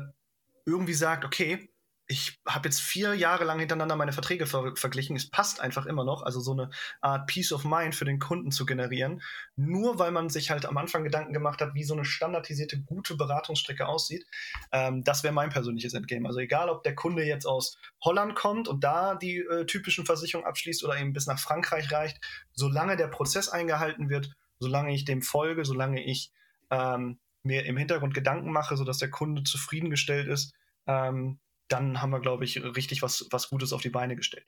[0.65, 1.69] irgendwie sagt, okay,
[2.11, 5.15] ich habe jetzt vier Jahre lang hintereinander meine Verträge ver verglichen.
[5.15, 6.23] Es passt einfach immer noch.
[6.23, 6.71] Also so eine
[7.03, 9.21] Art Peace of Mind für den Kunden zu generieren.
[9.57, 13.15] Nur weil man sich halt am Anfang Gedanken gemacht hat, wie so eine standardisierte, gute
[13.15, 14.27] Beratungsstrecke aussieht.
[14.73, 16.27] Ähm, das wäre mein persönliches Endgame.
[16.27, 20.49] Also egal, ob der Kunde jetzt aus Holland kommt und da die äh, typischen Versicherungen
[20.49, 22.19] abschließt oder eben bis nach Frankreich reicht,
[22.55, 26.33] solange der Prozess eingehalten wird, solange ich dem folge, solange ich
[26.71, 27.19] ähm,
[27.49, 30.55] mir im Hintergrund Gedanken mache, sodass der Kunde zufriedengestellt ist,
[30.87, 34.47] ähm, dann haben wir, glaube ich, richtig was, was Gutes auf die Beine gestellt.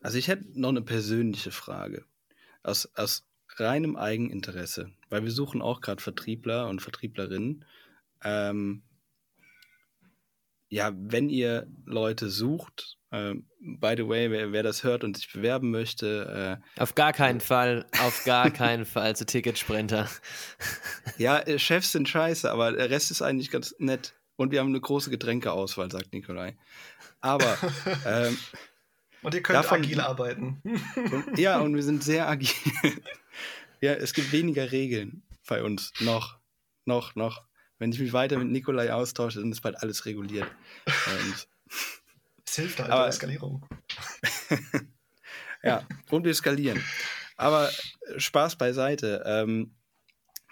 [0.00, 2.04] Also ich hätte noch eine persönliche Frage.
[2.62, 7.64] Aus, aus reinem Eigeninteresse, weil wir suchen auch gerade Vertriebler und Vertrieblerinnen.
[8.24, 8.82] Ähm,
[10.68, 12.98] ja, wenn ihr Leute sucht,
[13.60, 16.60] by the way, wer, wer, das hört und sich bewerben möchte.
[16.76, 20.08] Äh, auf gar keinen Fall, auf gar keinen Fall zu Ticketsprinter.
[21.18, 24.14] ja, äh, Chefs sind scheiße, aber der Rest ist eigentlich ganz nett.
[24.36, 26.56] Und wir haben eine große Getränkeauswahl, sagt Nikolai.
[27.20, 27.56] Aber.
[28.04, 28.38] Ähm,
[29.22, 30.62] und ihr könnt davon, agil arbeiten.
[30.94, 32.50] und, ja, und wir sind sehr agil.
[33.80, 35.92] ja, es gibt weniger Regeln bei uns.
[36.00, 36.38] Noch.
[36.84, 37.42] Noch, noch.
[37.78, 40.48] Wenn ich mich weiter mit Nikolai austausche, dann ist bald alles reguliert.
[40.86, 41.48] Und,
[42.56, 43.66] hilft halt aber, Eskalierung.
[45.62, 46.82] ja, und wir skalieren.
[47.36, 47.70] Aber
[48.16, 49.22] Spaß beiseite.
[49.26, 49.76] Ähm,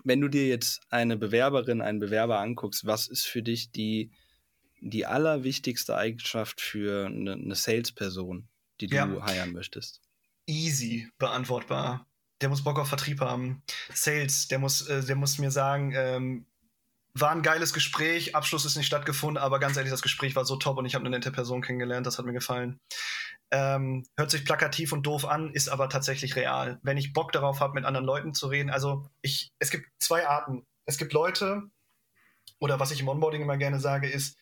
[0.04, 4.12] wenn du dir jetzt eine Bewerberin, einen Bewerber anguckst, was ist für dich die,
[4.80, 8.48] die allerwichtigste Eigenschaft für eine, eine Salesperson,
[8.80, 9.24] die du ja.
[9.24, 10.02] heiren möchtest?
[10.46, 12.06] Easy beantwortbar.
[12.42, 13.62] Der muss Bock auf Vertrieb haben.
[13.94, 16.46] Sales, der muss, äh, der muss mir sagen, ähm,
[17.14, 20.56] war ein geiles Gespräch, Abschluss ist nicht stattgefunden, aber ganz ehrlich, das Gespräch war so
[20.56, 22.80] top und ich habe eine nette Person kennengelernt, das hat mir gefallen.
[23.52, 26.80] Ähm, hört sich plakativ und doof an, ist aber tatsächlich real.
[26.82, 30.26] Wenn ich Bock darauf habe, mit anderen Leuten zu reden, also ich, es gibt zwei
[30.26, 30.66] Arten.
[30.86, 31.62] Es gibt Leute,
[32.58, 34.36] oder was ich im Onboarding immer gerne sage, ist,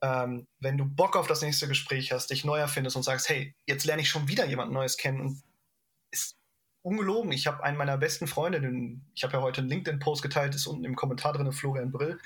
[0.00, 3.54] ähm, wenn du Bock auf das nächste Gespräch hast, dich neu erfindest und sagst, hey,
[3.66, 5.42] jetzt lerne ich schon wieder jemand Neues kennen und
[6.12, 6.36] ist
[6.86, 7.32] ungelogen.
[7.32, 8.58] Ich habe einen meiner besten Freunde,
[9.14, 12.20] ich habe ja heute einen LinkedIn-Post geteilt, ist unten im Kommentar drin, Florian Brill,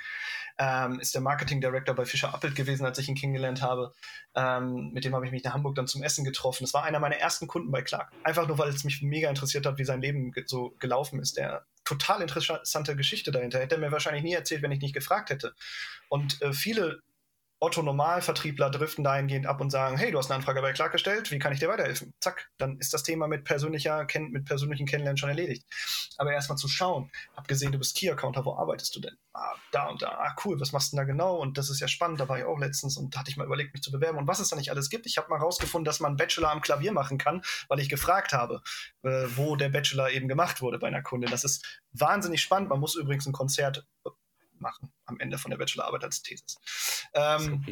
[0.58, 3.94] ähm, ist der Marketing Director bei Fischer Appelt gewesen, als ich ihn kennengelernt habe.
[4.34, 6.64] Ähm, mit dem habe ich mich in Hamburg dann zum Essen getroffen.
[6.64, 8.12] Das war einer meiner ersten Kunden bei Clark.
[8.22, 11.38] Einfach nur, weil es mich mega interessiert hat, wie sein Leben ge so gelaufen ist.
[11.38, 13.58] Der total interessante Geschichte dahinter.
[13.58, 15.54] Hätte er mir wahrscheinlich nie erzählt, wenn ich nicht gefragt hätte.
[16.11, 17.00] Und äh, viele
[17.61, 21.38] Otto-Normalvertriebler driften dahingehend ab und sagen, hey, du hast eine Anfrage bei Clark gestellt, wie
[21.38, 22.14] kann ich dir weiterhelfen?
[22.18, 25.66] Zack, dann ist das Thema mit, persönlicher, mit persönlichen Kennenlernen schon erledigt.
[26.16, 29.14] Aber erstmal zu schauen, hab gesehen, du bist Key-Accounter, wo arbeitest du denn?
[29.34, 31.36] Ah, da und da, ah, cool, was machst du denn da genau?
[31.36, 33.44] Und das ist ja spannend, da war ich auch letztens und da hatte ich mal
[33.46, 35.04] überlegt, mich zu bewerben und was es da nicht alles gibt.
[35.04, 38.62] Ich habe mal rausgefunden, dass man Bachelor am Klavier machen kann, weil ich gefragt habe,
[39.02, 41.30] äh, wo der Bachelor eben gemacht wurde bei einer Kundin.
[41.30, 42.70] Das ist wahnsinnig spannend.
[42.70, 43.86] Man muss übrigens ein Konzert
[44.61, 46.58] machen am Ende von der Bachelorarbeit als Thesis.
[47.14, 47.64] Ähm,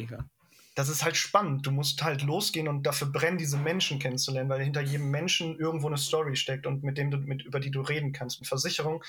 [0.79, 1.65] das ist halt spannend.
[1.65, 5.87] Du musst halt losgehen und dafür brennen, diese Menschen kennenzulernen, weil hinter jedem Menschen irgendwo
[5.87, 8.39] eine Story steckt und mit dem du, mit, über die du reden kannst.
[8.39, 9.01] Und Versicherungen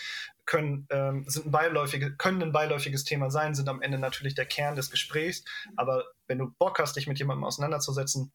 [0.47, 4.47] können, ähm, sind ein beiläufige, können ein beiläufiges Thema sein, sind am Ende natürlich der
[4.47, 5.45] Kern des Gesprächs.
[5.76, 8.33] Aber wenn du Bock hast, dich mit jemandem auseinanderzusetzen,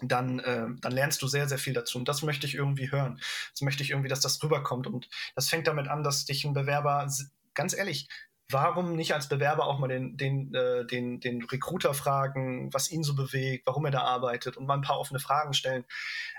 [0.00, 1.98] dann, äh, dann lernst du sehr, sehr viel dazu.
[1.98, 3.20] Und das möchte ich irgendwie hören.
[3.52, 4.86] Das möchte ich irgendwie, dass das rüberkommt.
[4.86, 7.06] Und das fängt damit an, dass dich ein Bewerber,
[7.52, 8.08] ganz ehrlich,
[8.52, 13.02] warum nicht als Bewerber auch mal den, den, äh, den, den Recruiter fragen, was ihn
[13.02, 15.84] so bewegt, warum er da arbeitet und mal ein paar offene Fragen stellen.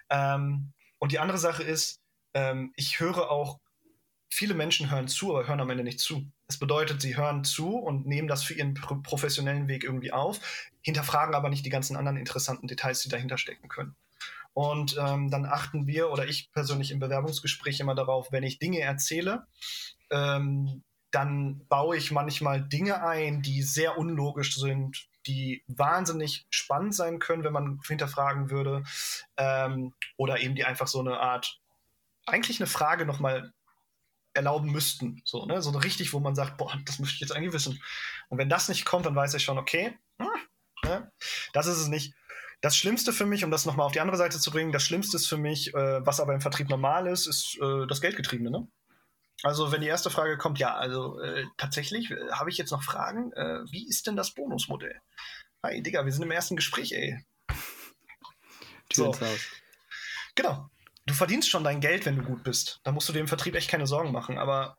[0.09, 2.01] Ähm, und die andere Sache ist,
[2.33, 3.59] ähm, ich höre auch,
[4.29, 6.25] viele Menschen hören zu, aber hören am Ende nicht zu.
[6.47, 10.39] Das bedeutet, sie hören zu und nehmen das für ihren professionellen Weg irgendwie auf,
[10.81, 13.95] hinterfragen aber nicht die ganzen anderen interessanten Details, die dahinter stecken können.
[14.53, 18.79] Und ähm, dann achten wir oder ich persönlich im Bewerbungsgespräch immer darauf, wenn ich Dinge
[18.79, 19.47] erzähle,
[20.11, 20.83] ähm,
[21.13, 27.43] dann baue ich manchmal Dinge ein, die sehr unlogisch sind, die wahnsinnig spannend sein können,
[27.43, 28.83] wenn man hinterfragen würde.
[29.37, 31.61] Ähm, oder eben die einfach so eine Art,
[32.25, 33.53] eigentlich eine Frage nochmal
[34.33, 35.21] erlauben müssten.
[35.23, 35.61] So, ne?
[35.61, 37.79] so richtig, wo man sagt, boah, das möchte ich jetzt eigentlich wissen.
[38.29, 40.27] Und wenn das nicht kommt, dann weiß ich schon, okay, hm,
[40.83, 41.11] ne?
[41.53, 42.15] das ist es nicht.
[42.61, 45.17] Das Schlimmste für mich, um das nochmal auf die andere Seite zu bringen, das Schlimmste
[45.17, 48.49] ist für mich, äh, was aber im Vertrieb normal ist, ist äh, das Geldgetriebene.
[48.49, 48.67] Ne?
[49.41, 52.83] Also wenn die erste Frage kommt, ja, also äh, tatsächlich äh, habe ich jetzt noch
[52.83, 53.31] Fragen.
[53.33, 54.99] Äh, wie ist denn das Bonusmodell?
[55.63, 57.25] Hi, Digga, wir sind im ersten Gespräch, ey.
[58.91, 59.15] So.
[60.35, 60.69] Genau.
[61.05, 62.79] Du verdienst schon dein Geld, wenn du gut bist.
[62.83, 64.37] Da musst du dir im Vertrieb echt keine Sorgen machen.
[64.37, 64.77] Aber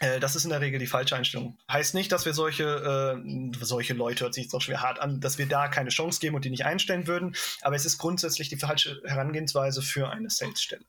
[0.00, 1.58] äh, das ist in der Regel die falsche Einstellung.
[1.70, 5.20] Heißt nicht, dass wir solche, äh, solche Leute, hört sich jetzt auch schwer hart an,
[5.20, 8.48] dass wir da keine Chance geben und die nicht einstellen würden, aber es ist grundsätzlich
[8.48, 10.84] die falsche Herangehensweise für eine Sales-Stelle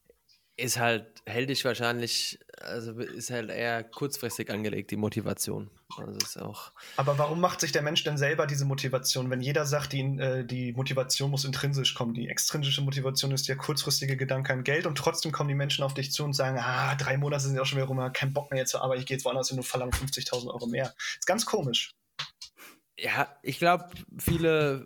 [0.62, 5.70] ist halt, hält dich wahrscheinlich, also ist halt eher kurzfristig angelegt, die Motivation.
[5.97, 6.72] Also ist auch.
[6.95, 9.30] Aber warum macht sich der Mensch denn selber diese Motivation?
[9.30, 12.14] Wenn jeder sagt, die, äh, die Motivation muss intrinsisch kommen.
[12.14, 15.93] Die extrinsische Motivation ist der kurzfristige Gedanke an Geld und trotzdem kommen die Menschen auf
[15.93, 18.51] dich zu und sagen, ah, drei Monate sind ja auch schon wieder rum, kein Bock
[18.51, 20.93] mehr jetzt zur Arbeit, ich gehe jetzt woanders hin und verlange 50.000 Euro mehr.
[21.18, 21.95] Ist ganz komisch.
[22.97, 24.86] Ja, ich glaube, viele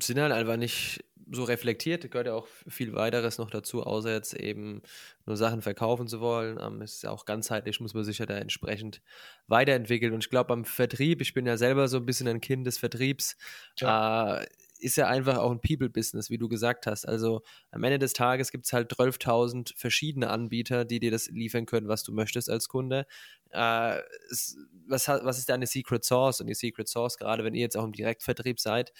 [0.00, 4.34] sind halt einfach nicht so reflektiert, gehört ja auch viel weiteres noch dazu, außer jetzt
[4.34, 4.82] eben
[5.26, 6.58] nur Sachen verkaufen zu wollen.
[6.60, 9.02] Ähm, ist ja auch ganzheitlich, muss man sich ja da entsprechend
[9.46, 10.12] weiterentwickeln.
[10.14, 12.78] Und ich glaube, beim Vertrieb, ich bin ja selber so ein bisschen ein Kind des
[12.78, 13.36] Vertriebs,
[13.78, 14.38] ja.
[14.38, 14.46] äh,
[14.80, 17.06] ist ja einfach auch ein People-Business, wie du gesagt hast.
[17.06, 21.66] Also am Ende des Tages gibt es halt 12.000 verschiedene Anbieter, die dir das liefern
[21.66, 23.06] können, was du möchtest als Kunde.
[23.50, 23.98] Äh,
[24.86, 26.40] was, was ist deine Secret Source?
[26.40, 28.92] Und die Secret Source, gerade wenn ihr jetzt auch im Direktvertrieb seid,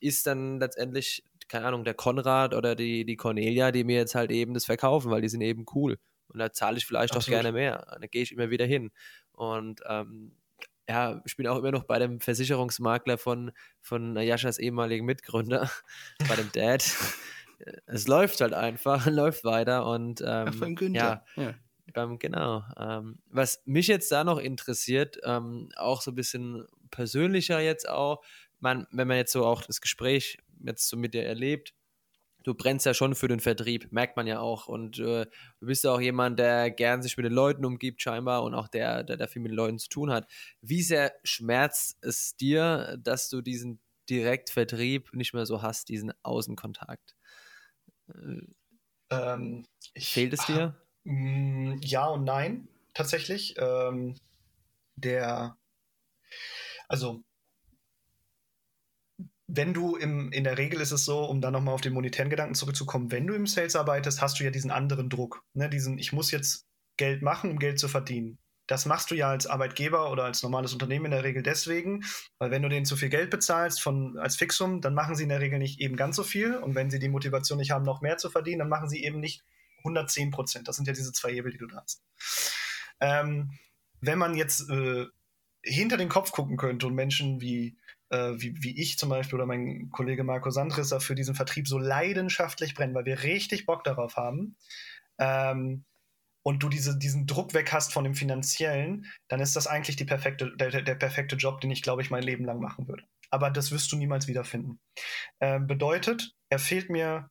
[0.00, 4.30] ist dann letztendlich keine Ahnung, der Konrad oder die, die Cornelia, die mir jetzt halt
[4.30, 5.98] eben das verkaufen, weil die sind eben cool.
[6.28, 7.38] Und da zahle ich vielleicht Absolut.
[7.38, 7.98] auch gerne mehr.
[8.00, 8.92] Da gehe ich immer wieder hin.
[9.32, 10.36] Und ähm,
[10.88, 15.68] ja, ich bin auch immer noch bei dem Versicherungsmakler von, von Jaschas ehemaligen Mitgründer,
[16.28, 16.88] bei dem Dad.
[17.86, 21.24] es läuft halt einfach, läuft weiter und ähm, Ach, beim Günther.
[21.34, 21.54] Ja, ja.
[21.92, 22.62] Beim, genau.
[22.78, 28.22] Ähm, was mich jetzt da noch interessiert, ähm, auch so ein bisschen persönlicher jetzt auch,
[28.60, 31.74] man, wenn man jetzt so auch das Gespräch jetzt so mit dir erlebt,
[32.44, 34.66] du brennst ja schon für den Vertrieb, merkt man ja auch.
[34.66, 35.26] Und äh,
[35.60, 38.68] du bist ja auch jemand, der gern sich mit den Leuten umgibt, scheinbar, und auch
[38.68, 40.30] der, der, der viel mit den Leuten zu tun hat.
[40.60, 47.16] Wie sehr schmerzt es dir, dass du diesen Direktvertrieb nicht mehr so hast, diesen Außenkontakt?
[49.10, 50.76] Ähm, Fehlt es dir?
[51.04, 53.54] Mm, ja und nein, tatsächlich.
[53.58, 54.16] Ähm,
[54.96, 55.56] der,
[56.88, 57.22] also
[59.52, 62.30] wenn du im, in der Regel ist es so, um dann nochmal auf den monetären
[62.30, 65.42] Gedanken zurückzukommen, wenn du im Sales arbeitest, hast du ja diesen anderen Druck.
[65.54, 65.68] Ne?
[65.68, 68.38] Diesen, ich muss jetzt Geld machen, um Geld zu verdienen.
[68.66, 72.04] Das machst du ja als Arbeitgeber oder als normales Unternehmen in der Regel deswegen,
[72.38, 75.28] weil wenn du denen zu viel Geld bezahlst von, als Fixum, dann machen sie in
[75.28, 76.54] der Regel nicht eben ganz so viel.
[76.54, 79.18] Und wenn sie die Motivation nicht haben, noch mehr zu verdienen, dann machen sie eben
[79.18, 79.42] nicht
[79.78, 80.68] 110 Prozent.
[80.68, 82.04] Das sind ja diese zwei Hebel, die du da hast.
[83.00, 83.58] Ähm,
[84.00, 85.06] wenn man jetzt äh,
[85.62, 87.76] hinter den Kopf gucken könnte und Menschen wie
[88.10, 91.78] äh, wie, wie ich zum Beispiel oder mein Kollege Marco Sandrisser für diesen Vertrieb so
[91.78, 94.56] leidenschaftlich brennen, weil wir richtig Bock darauf haben.
[95.18, 95.84] Ähm,
[96.42, 100.06] und du diese, diesen Druck weg hast von dem Finanziellen, dann ist das eigentlich die
[100.06, 103.04] perfekte, der, der perfekte Job, den ich, glaube ich, mein Leben lang machen würde.
[103.30, 104.80] Aber das wirst du niemals wiederfinden.
[105.40, 107.28] Ähm, bedeutet, er fehlt mir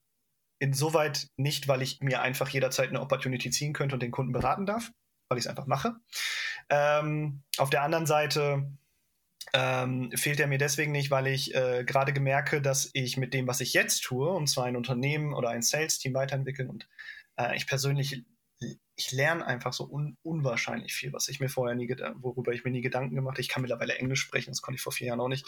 [0.59, 4.65] insoweit nicht, weil ich mir einfach jederzeit eine Opportunity ziehen könnte und den Kunden beraten
[4.65, 4.91] darf,
[5.30, 5.95] weil ich es einfach mache.
[6.69, 8.71] Ähm, auf der anderen Seite
[9.53, 13.47] ähm, fehlt er mir deswegen nicht, weil ich äh, gerade gemerke, dass ich mit dem,
[13.47, 16.87] was ich jetzt tue, und zwar ein Unternehmen oder ein Sales-Team weiterentwickeln und
[17.37, 18.23] äh, ich persönlich,
[18.95, 22.71] ich lerne einfach so un unwahrscheinlich viel, was ich mir vorher nie, worüber ich mir
[22.71, 23.41] nie Gedanken gemacht habe.
[23.41, 25.47] Ich kann mittlerweile Englisch sprechen, das konnte ich vor vier Jahren auch nicht.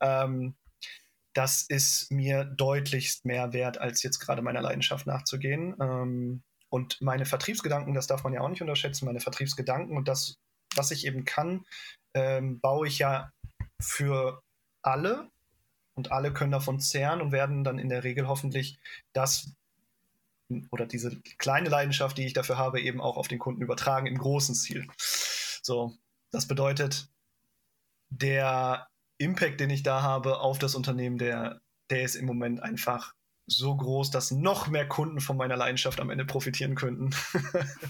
[0.00, 0.54] Ähm,
[1.32, 5.76] das ist mir deutlichst mehr wert, als jetzt gerade meiner Leidenschaft nachzugehen.
[5.80, 10.36] Ähm, und meine Vertriebsgedanken, das darf man ja auch nicht unterschätzen, meine Vertriebsgedanken und das,
[10.76, 11.64] was ich eben kann,
[12.14, 13.32] ähm, baue ich ja
[13.80, 14.42] für
[14.82, 15.30] alle
[15.94, 18.78] und alle können davon zehren und werden dann in der Regel hoffentlich
[19.12, 19.54] das
[20.70, 24.18] oder diese kleine Leidenschaft, die ich dafür habe, eben auch auf den Kunden übertragen im
[24.18, 24.86] großen Ziel.
[25.62, 25.96] So,
[26.32, 27.08] das bedeutet,
[28.08, 31.60] der Impact, den ich da habe auf das Unternehmen, der,
[31.90, 33.14] der ist im Moment einfach
[33.46, 37.10] so groß, dass noch mehr Kunden von meiner Leidenschaft am Ende profitieren könnten.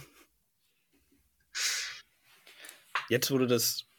[3.08, 3.89] Jetzt, wo du das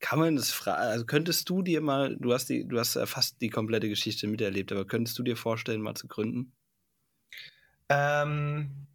[0.00, 0.80] kann man das fragen?
[0.80, 4.72] Also könntest du dir mal, du hast die, du hast fast die komplette Geschichte miterlebt,
[4.72, 6.52] aber könntest du dir vorstellen, mal zu gründen?
[7.88, 8.86] Ähm,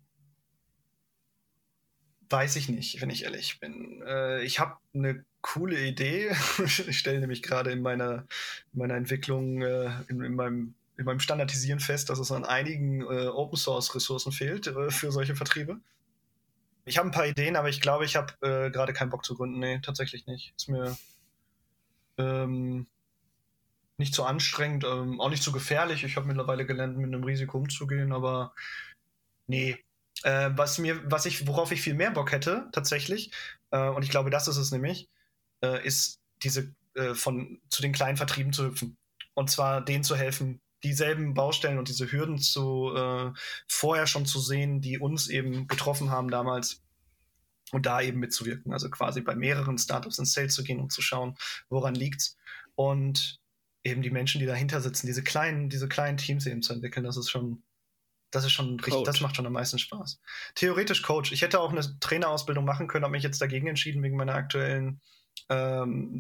[2.30, 4.02] weiß ich nicht, wenn ich ehrlich bin.
[4.06, 6.32] Äh, ich habe eine coole Idee.
[6.66, 8.26] ich stelle nämlich gerade in meiner,
[8.74, 13.02] in meiner Entwicklung, äh, in, in, meinem, in meinem Standardisieren fest, dass es an einigen
[13.02, 15.80] äh, Open Source Ressourcen fehlt äh, für solche Vertriebe.
[16.86, 19.36] Ich habe ein paar Ideen, aber ich glaube, ich habe äh, gerade keinen Bock zu
[19.36, 19.60] gründen.
[19.60, 20.54] Nee, tatsächlich nicht.
[20.58, 20.98] Ist mir
[22.18, 22.88] ähm,
[23.98, 26.04] nicht zu anstrengend, ähm, auch nicht zu gefährlich.
[26.04, 28.54] Ich habe mittlerweile gelernt, mit einem Risiko umzugehen, aber
[29.48, 29.78] nee,
[30.24, 33.32] Äh, was mir, was ich, worauf ich viel mehr Bock hätte, tatsächlich,
[33.72, 35.10] äh, und ich glaube, das ist es nämlich,
[35.64, 38.98] äh, ist diese äh, von zu den kleinen Vertrieben zu hüpfen.
[39.34, 43.32] Und zwar denen zu helfen, dieselben Baustellen und diese Hürden zu äh,
[43.68, 46.82] vorher schon zu sehen, die uns eben getroffen haben damals
[47.72, 48.74] und da eben mitzuwirken.
[48.74, 51.38] Also quasi bei mehreren Startups ins Sales zu gehen und zu schauen,
[51.70, 52.38] woran liegt's.
[52.76, 53.40] Und
[53.84, 57.18] eben die Menschen, die dahinter sitzen, diese kleinen, diese kleinen Teams eben zu entwickeln, das
[57.18, 57.64] ist schon,
[58.32, 59.06] das ist schon richtig, Coach.
[59.06, 60.20] das macht schon am meisten Spaß.
[60.56, 61.32] Theoretisch Coach.
[61.32, 65.02] Ich hätte auch eine Trainerausbildung machen können, habe mich jetzt dagegen entschieden wegen meiner aktuellen
[65.50, 66.20] ähm,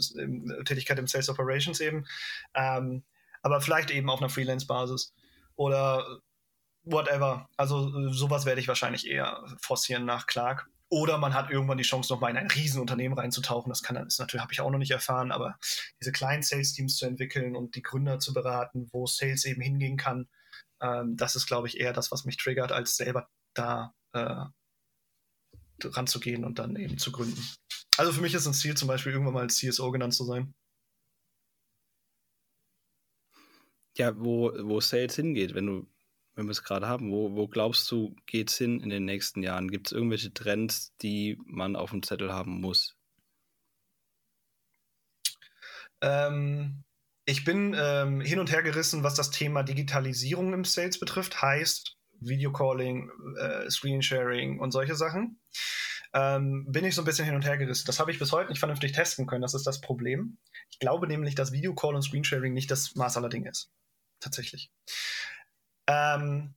[0.65, 2.05] Tätigkeit im Sales Operations eben.
[2.53, 3.03] Ähm,
[3.41, 5.13] aber vielleicht eben auf einer Freelance-Basis
[5.55, 6.19] oder
[6.83, 7.47] whatever.
[7.57, 10.67] Also sowas werde ich wahrscheinlich eher forcieren nach Clark.
[10.89, 13.69] Oder man hat irgendwann die Chance, nochmal in ein Riesenunternehmen reinzutauchen.
[13.69, 15.57] Das kann das natürlich, habe ich auch noch nicht erfahren, aber
[16.01, 20.27] diese kleinen Sales-Teams zu entwickeln und die Gründer zu beraten, wo Sales eben hingehen kann,
[20.81, 24.45] ähm, das ist, glaube ich, eher das, was mich triggert, als selber da äh,
[25.83, 27.41] ranzugehen und dann eben zu gründen.
[27.97, 30.53] Also für mich ist ein Ziel zum Beispiel irgendwann mal CSO genannt zu sein.
[33.97, 35.87] Ja, wo, wo Sales hingeht, wenn du,
[36.35, 39.43] wenn wir es gerade haben, wo, wo glaubst du, geht es hin in den nächsten
[39.43, 39.69] Jahren?
[39.69, 42.95] Gibt es irgendwelche Trends, die man auf dem Zettel haben muss?
[46.01, 46.83] Ähm,
[47.25, 51.41] ich bin ähm, hin und her gerissen, was das Thema Digitalisierung im Sales betrifft.
[51.41, 55.39] Heißt Videocalling, äh, Screensharing und solche Sachen.
[56.13, 57.85] Ähm, bin ich so ein bisschen hin und her gerissen.
[57.87, 59.41] Das habe ich bis heute nicht vernünftig testen können.
[59.41, 60.37] Das ist das Problem.
[60.69, 63.71] Ich glaube nämlich, dass Videocall und Screensharing nicht das Maß aller Dinge ist
[64.21, 64.71] tatsächlich.
[65.87, 66.53] Ähm,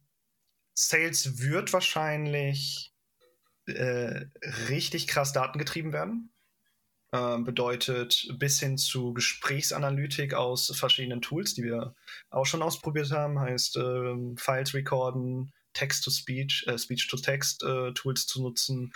[0.74, 2.92] Sales wird wahrscheinlich
[3.66, 4.26] äh,
[4.68, 6.30] richtig krass datengetrieben werden.
[7.14, 11.94] Ähm, bedeutet bis hin zu Gesprächsanalytik aus verschiedenen Tools, die wir
[12.30, 18.92] auch schon ausprobiert haben, heißt ähm, Files recorden, Text-to-Speech, äh, Speech-to-Text-Tools äh, zu nutzen,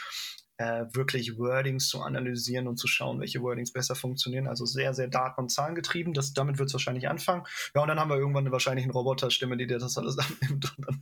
[0.58, 4.48] äh, wirklich Wordings zu analysieren und zu schauen, welche Wordings besser funktionieren.
[4.48, 6.12] Also sehr, sehr daten- und zahlengetrieben.
[6.12, 7.44] Das, damit wird es wahrscheinlich anfangen.
[7.74, 10.76] Ja, und dann haben wir irgendwann eine, wahrscheinlich eine Roboterstimme, die dir das alles abnimmt
[10.76, 11.00] und dann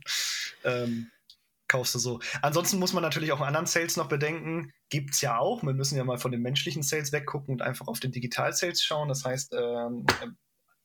[0.63, 1.11] ähm,
[1.67, 2.19] kaufst du so.
[2.41, 4.71] Ansonsten muss man natürlich auch anderen Sales noch bedenken.
[4.89, 5.63] Gibt es ja auch.
[5.63, 9.09] Wir müssen ja mal von den menschlichen Sales weggucken und einfach auf den Digital-Sales schauen.
[9.09, 10.05] Das heißt, ähm,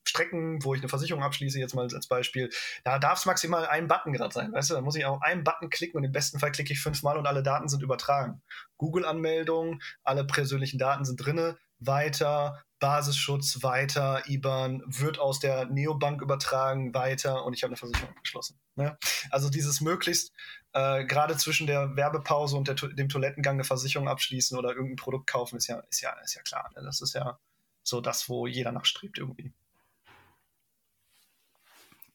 [0.05, 2.51] Strecken, wo ich eine Versicherung abschließe, jetzt mal als Beispiel,
[2.85, 4.53] da darf es maximal ein Button gerade sein.
[4.53, 6.81] Weißt du, da muss ich auf einen Button klicken und im besten Fall klicke ich
[6.81, 8.43] fünfmal und alle Daten sind übertragen.
[8.79, 16.93] Google-Anmeldung, alle persönlichen Daten sind drinne, weiter, Basisschutz, weiter, IBAN, wird aus der Neobank übertragen,
[16.95, 18.59] weiter und ich habe eine Versicherung abgeschlossen.
[18.75, 18.99] Ne?
[19.31, 20.33] Also dieses möglichst
[20.73, 25.29] äh, gerade zwischen der Werbepause und der, dem Toilettengang eine Versicherung abschließen oder irgendein Produkt
[25.29, 26.71] kaufen, ist ja, ist ja, ist ja klar.
[26.75, 26.83] Ne?
[26.83, 27.39] Das ist ja
[27.85, 29.53] so das, wo jeder nachstrebt irgendwie.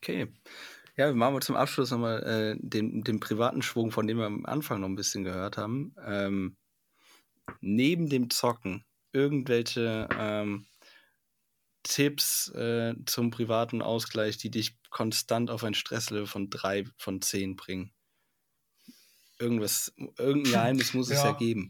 [0.02, 0.28] Okay.
[0.96, 4.26] Ja, wir machen wir zum Abschluss nochmal äh, den, den privaten Schwung, von dem wir
[4.26, 5.96] am Anfang noch ein bisschen gehört haben.
[6.04, 6.58] Ähm,
[7.62, 8.84] neben dem Zocken
[9.14, 10.66] irgendwelche ähm,
[11.84, 17.56] Tipps äh, zum privaten Ausgleich, die dich konstant auf ein Stresslevel von drei von zehn
[17.56, 17.94] bringen?
[19.40, 21.16] Irgendwas, irgendein Geheimnis muss ja.
[21.16, 21.70] es ja geben.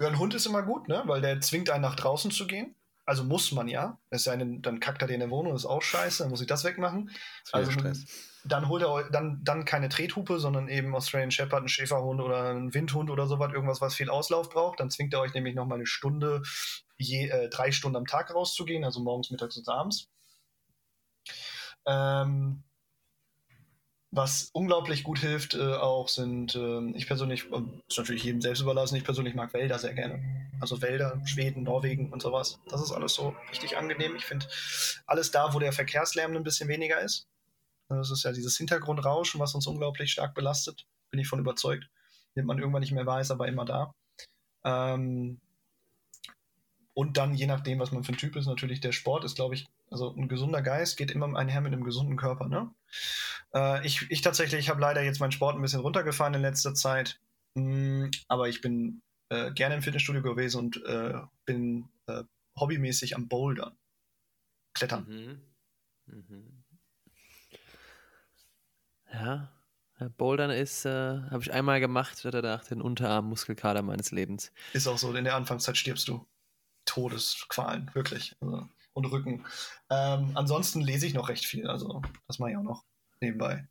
[0.00, 1.02] Ja, ein Hund ist immer gut, ne?
[1.06, 2.74] Weil der zwingt einen nach draußen zu gehen.
[3.06, 3.98] Also muss man ja.
[4.10, 6.30] Es sei denn, dann kackt er dir in der Wohnung, das ist auch scheiße, dann
[6.30, 7.10] muss ich das wegmachen.
[7.44, 8.04] Das also Stress.
[8.44, 12.74] dann holt er dann, dann keine Trethupe, sondern eben Australian Shepherd, ein Schäferhund oder ein
[12.74, 14.80] Windhund oder sowas, irgendwas, was viel Auslauf braucht.
[14.80, 16.42] Dann zwingt er euch nämlich nochmal eine Stunde,
[16.98, 20.10] je, äh, drei Stunden am Tag rauszugehen, also morgens, mittags und abends.
[21.86, 22.64] Ähm,
[24.16, 28.62] was unglaublich gut hilft äh, auch sind, äh, ich persönlich, äh, ist natürlich jedem selbst
[28.62, 30.48] überlassen, ich persönlich mag Wälder sehr gerne.
[30.58, 32.58] Also Wälder, Schweden, Norwegen und sowas.
[32.68, 34.16] Das ist alles so richtig angenehm.
[34.16, 34.46] Ich finde
[35.06, 37.28] alles da, wo der Verkehrslärm ein bisschen weniger ist.
[37.90, 40.86] Das ist ja dieses Hintergrundrauschen, was uns unglaublich stark belastet.
[41.10, 41.88] Bin ich von überzeugt.
[42.34, 43.94] Nimmt man irgendwann nicht mehr weiß, aber immer da.
[44.64, 45.40] Ähm,
[46.94, 49.54] und dann, je nachdem, was man für ein Typ ist, natürlich der Sport ist, glaube
[49.54, 52.48] ich, also ein gesunder Geist geht immer einher mit einem gesunden Körper.
[52.48, 52.70] Ne?
[53.54, 56.74] Äh, ich, ich tatsächlich, ich habe leider jetzt meinen Sport ein bisschen runtergefahren in letzter
[56.74, 57.20] Zeit,
[57.54, 62.24] mh, mm, aber ich bin äh, gerne im Fitnessstudio gewesen und äh, bin äh,
[62.58, 63.76] hobbymäßig am Bouldern,
[64.74, 65.06] Klettern.
[65.08, 66.14] Mhm.
[66.14, 66.64] Mhm.
[69.12, 69.50] Ja,
[70.18, 74.52] Bouldern ist, äh, habe ich einmal gemacht, hatte danach den Unterarmmuskelkater meines Lebens.
[74.72, 76.26] Ist auch so, in der Anfangszeit stirbst du.
[76.84, 78.36] Todesqualen, wirklich.
[78.40, 79.44] Also, und Rücken.
[79.90, 82.84] Ähm, ansonsten lese ich noch recht viel, also das mache ich auch noch
[83.20, 83.66] nebenbei.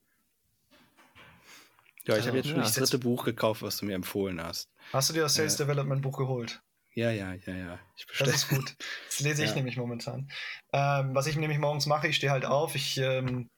[2.05, 4.69] Ja, ich habe jetzt schon ja, das dritte Buch gekauft, was du mir empfohlen hast.
[4.93, 6.61] Hast du dir das Sales äh, Development Buch geholt?
[6.93, 7.79] Ja, ja, ja, ja.
[8.19, 8.75] das ist gut.
[9.07, 9.55] Das lese ich ja.
[9.55, 10.29] nämlich momentan.
[10.71, 13.49] Ähm, was ich nämlich morgens mache, ich stehe halt auf, ich ähm,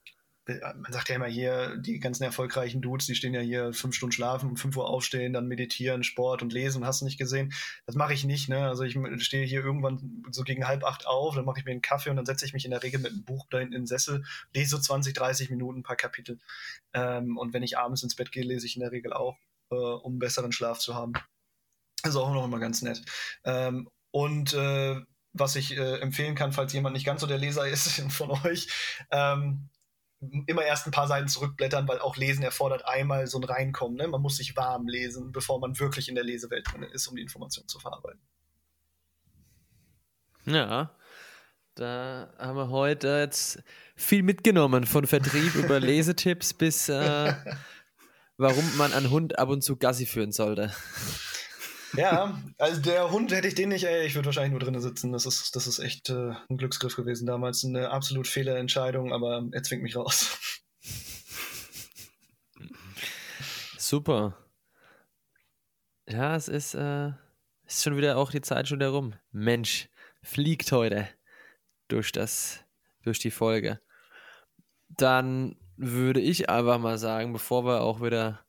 [0.47, 4.13] man sagt ja immer hier, die ganzen erfolgreichen Dudes, die stehen ja hier fünf Stunden
[4.13, 7.53] schlafen, um fünf Uhr aufstehen, dann meditieren, Sport und lesen, hast du nicht gesehen.
[7.85, 8.67] Das mache ich nicht, ne?
[8.67, 11.81] Also ich stehe hier irgendwann so gegen halb acht auf, dann mache ich mir einen
[11.81, 13.81] Kaffee und dann setze ich mich in der Regel mit einem Buch da hinten in
[13.81, 14.23] den Sessel,
[14.53, 16.39] lese so 20, 30 Minuten ein paar Kapitel.
[16.93, 19.37] Ähm, und wenn ich abends ins Bett gehe, lese ich in der Regel auch,
[19.71, 21.13] äh, um besseren Schlaf zu haben.
[22.03, 23.01] Das ist auch noch immer ganz nett.
[23.43, 25.01] Ähm, und äh,
[25.33, 28.67] was ich äh, empfehlen kann, falls jemand nicht ganz so der Leser ist von euch,
[29.11, 29.69] ähm,
[30.47, 33.97] immer erst ein paar Seiten zurückblättern, weil auch Lesen erfordert einmal so ein Reinkommen.
[33.97, 34.07] Ne?
[34.07, 37.21] Man muss sich warm lesen, bevor man wirklich in der Lesewelt drin ist, um die
[37.21, 38.21] Information zu verarbeiten.
[40.45, 40.95] Ja,
[41.75, 43.61] da haben wir heute jetzt
[43.95, 47.33] viel mitgenommen, von Vertrieb über Lesetipps bis äh,
[48.37, 50.71] warum man einen Hund ab und zu Gassi führen sollte.
[51.97, 55.11] Ja, also der Hund hätte ich den nicht, ey, ich würde wahrscheinlich nur drinnen sitzen.
[55.11, 57.65] Das ist, das ist echt äh, ein Glücksgriff gewesen damals.
[57.65, 60.61] Eine absolut Fehlerentscheidung, aber er zwingt mich raus.
[63.77, 64.37] Super.
[66.07, 67.13] Ja, es ist, äh,
[67.65, 69.13] ist schon wieder auch die Zeit schon herum.
[69.31, 69.89] Mensch,
[70.21, 71.07] fliegt heute
[71.87, 72.63] durch das,
[73.03, 73.81] durch die Folge.
[74.89, 78.45] Dann würde ich einfach mal sagen, bevor wir auch wieder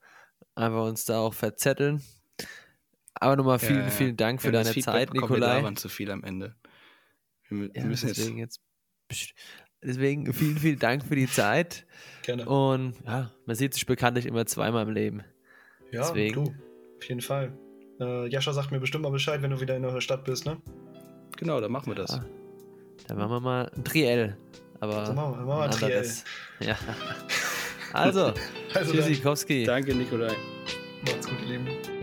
[0.54, 2.02] einfach uns da auch verzetteln,
[3.20, 5.58] aber nochmal vielen, ja, vielen Dank für deine Zeit, Nikolai.
[5.58, 6.54] Wir waren zu viel am Ende.
[7.48, 8.60] Wir, ja, müssen deswegen jetzt.
[9.10, 9.34] jetzt
[9.82, 11.86] Deswegen vielen, vielen Dank für die Zeit.
[12.22, 12.46] Gerne.
[12.46, 15.24] Und ja, man sieht sich bekanntlich immer zweimal im Leben.
[15.92, 16.34] Ja, deswegen.
[16.34, 16.54] du.
[16.96, 17.56] Auf jeden Fall.
[18.00, 20.60] Äh, Jascha sagt mir bestimmt mal Bescheid, wenn du wieder in der Stadt bist, ne?
[21.36, 22.10] Genau, dann machen wir das.
[22.10, 22.24] Ja.
[23.06, 24.36] Dann machen wir mal ein Triell.
[24.80, 26.08] Aber dann machen wir, wir ein Triell.
[26.60, 26.76] Ja.
[27.92, 28.34] Also,
[28.74, 29.64] also Tschüssikowski.
[29.64, 30.34] Danke, Nikolai.
[31.06, 31.97] Macht's gut, ihr Lieben.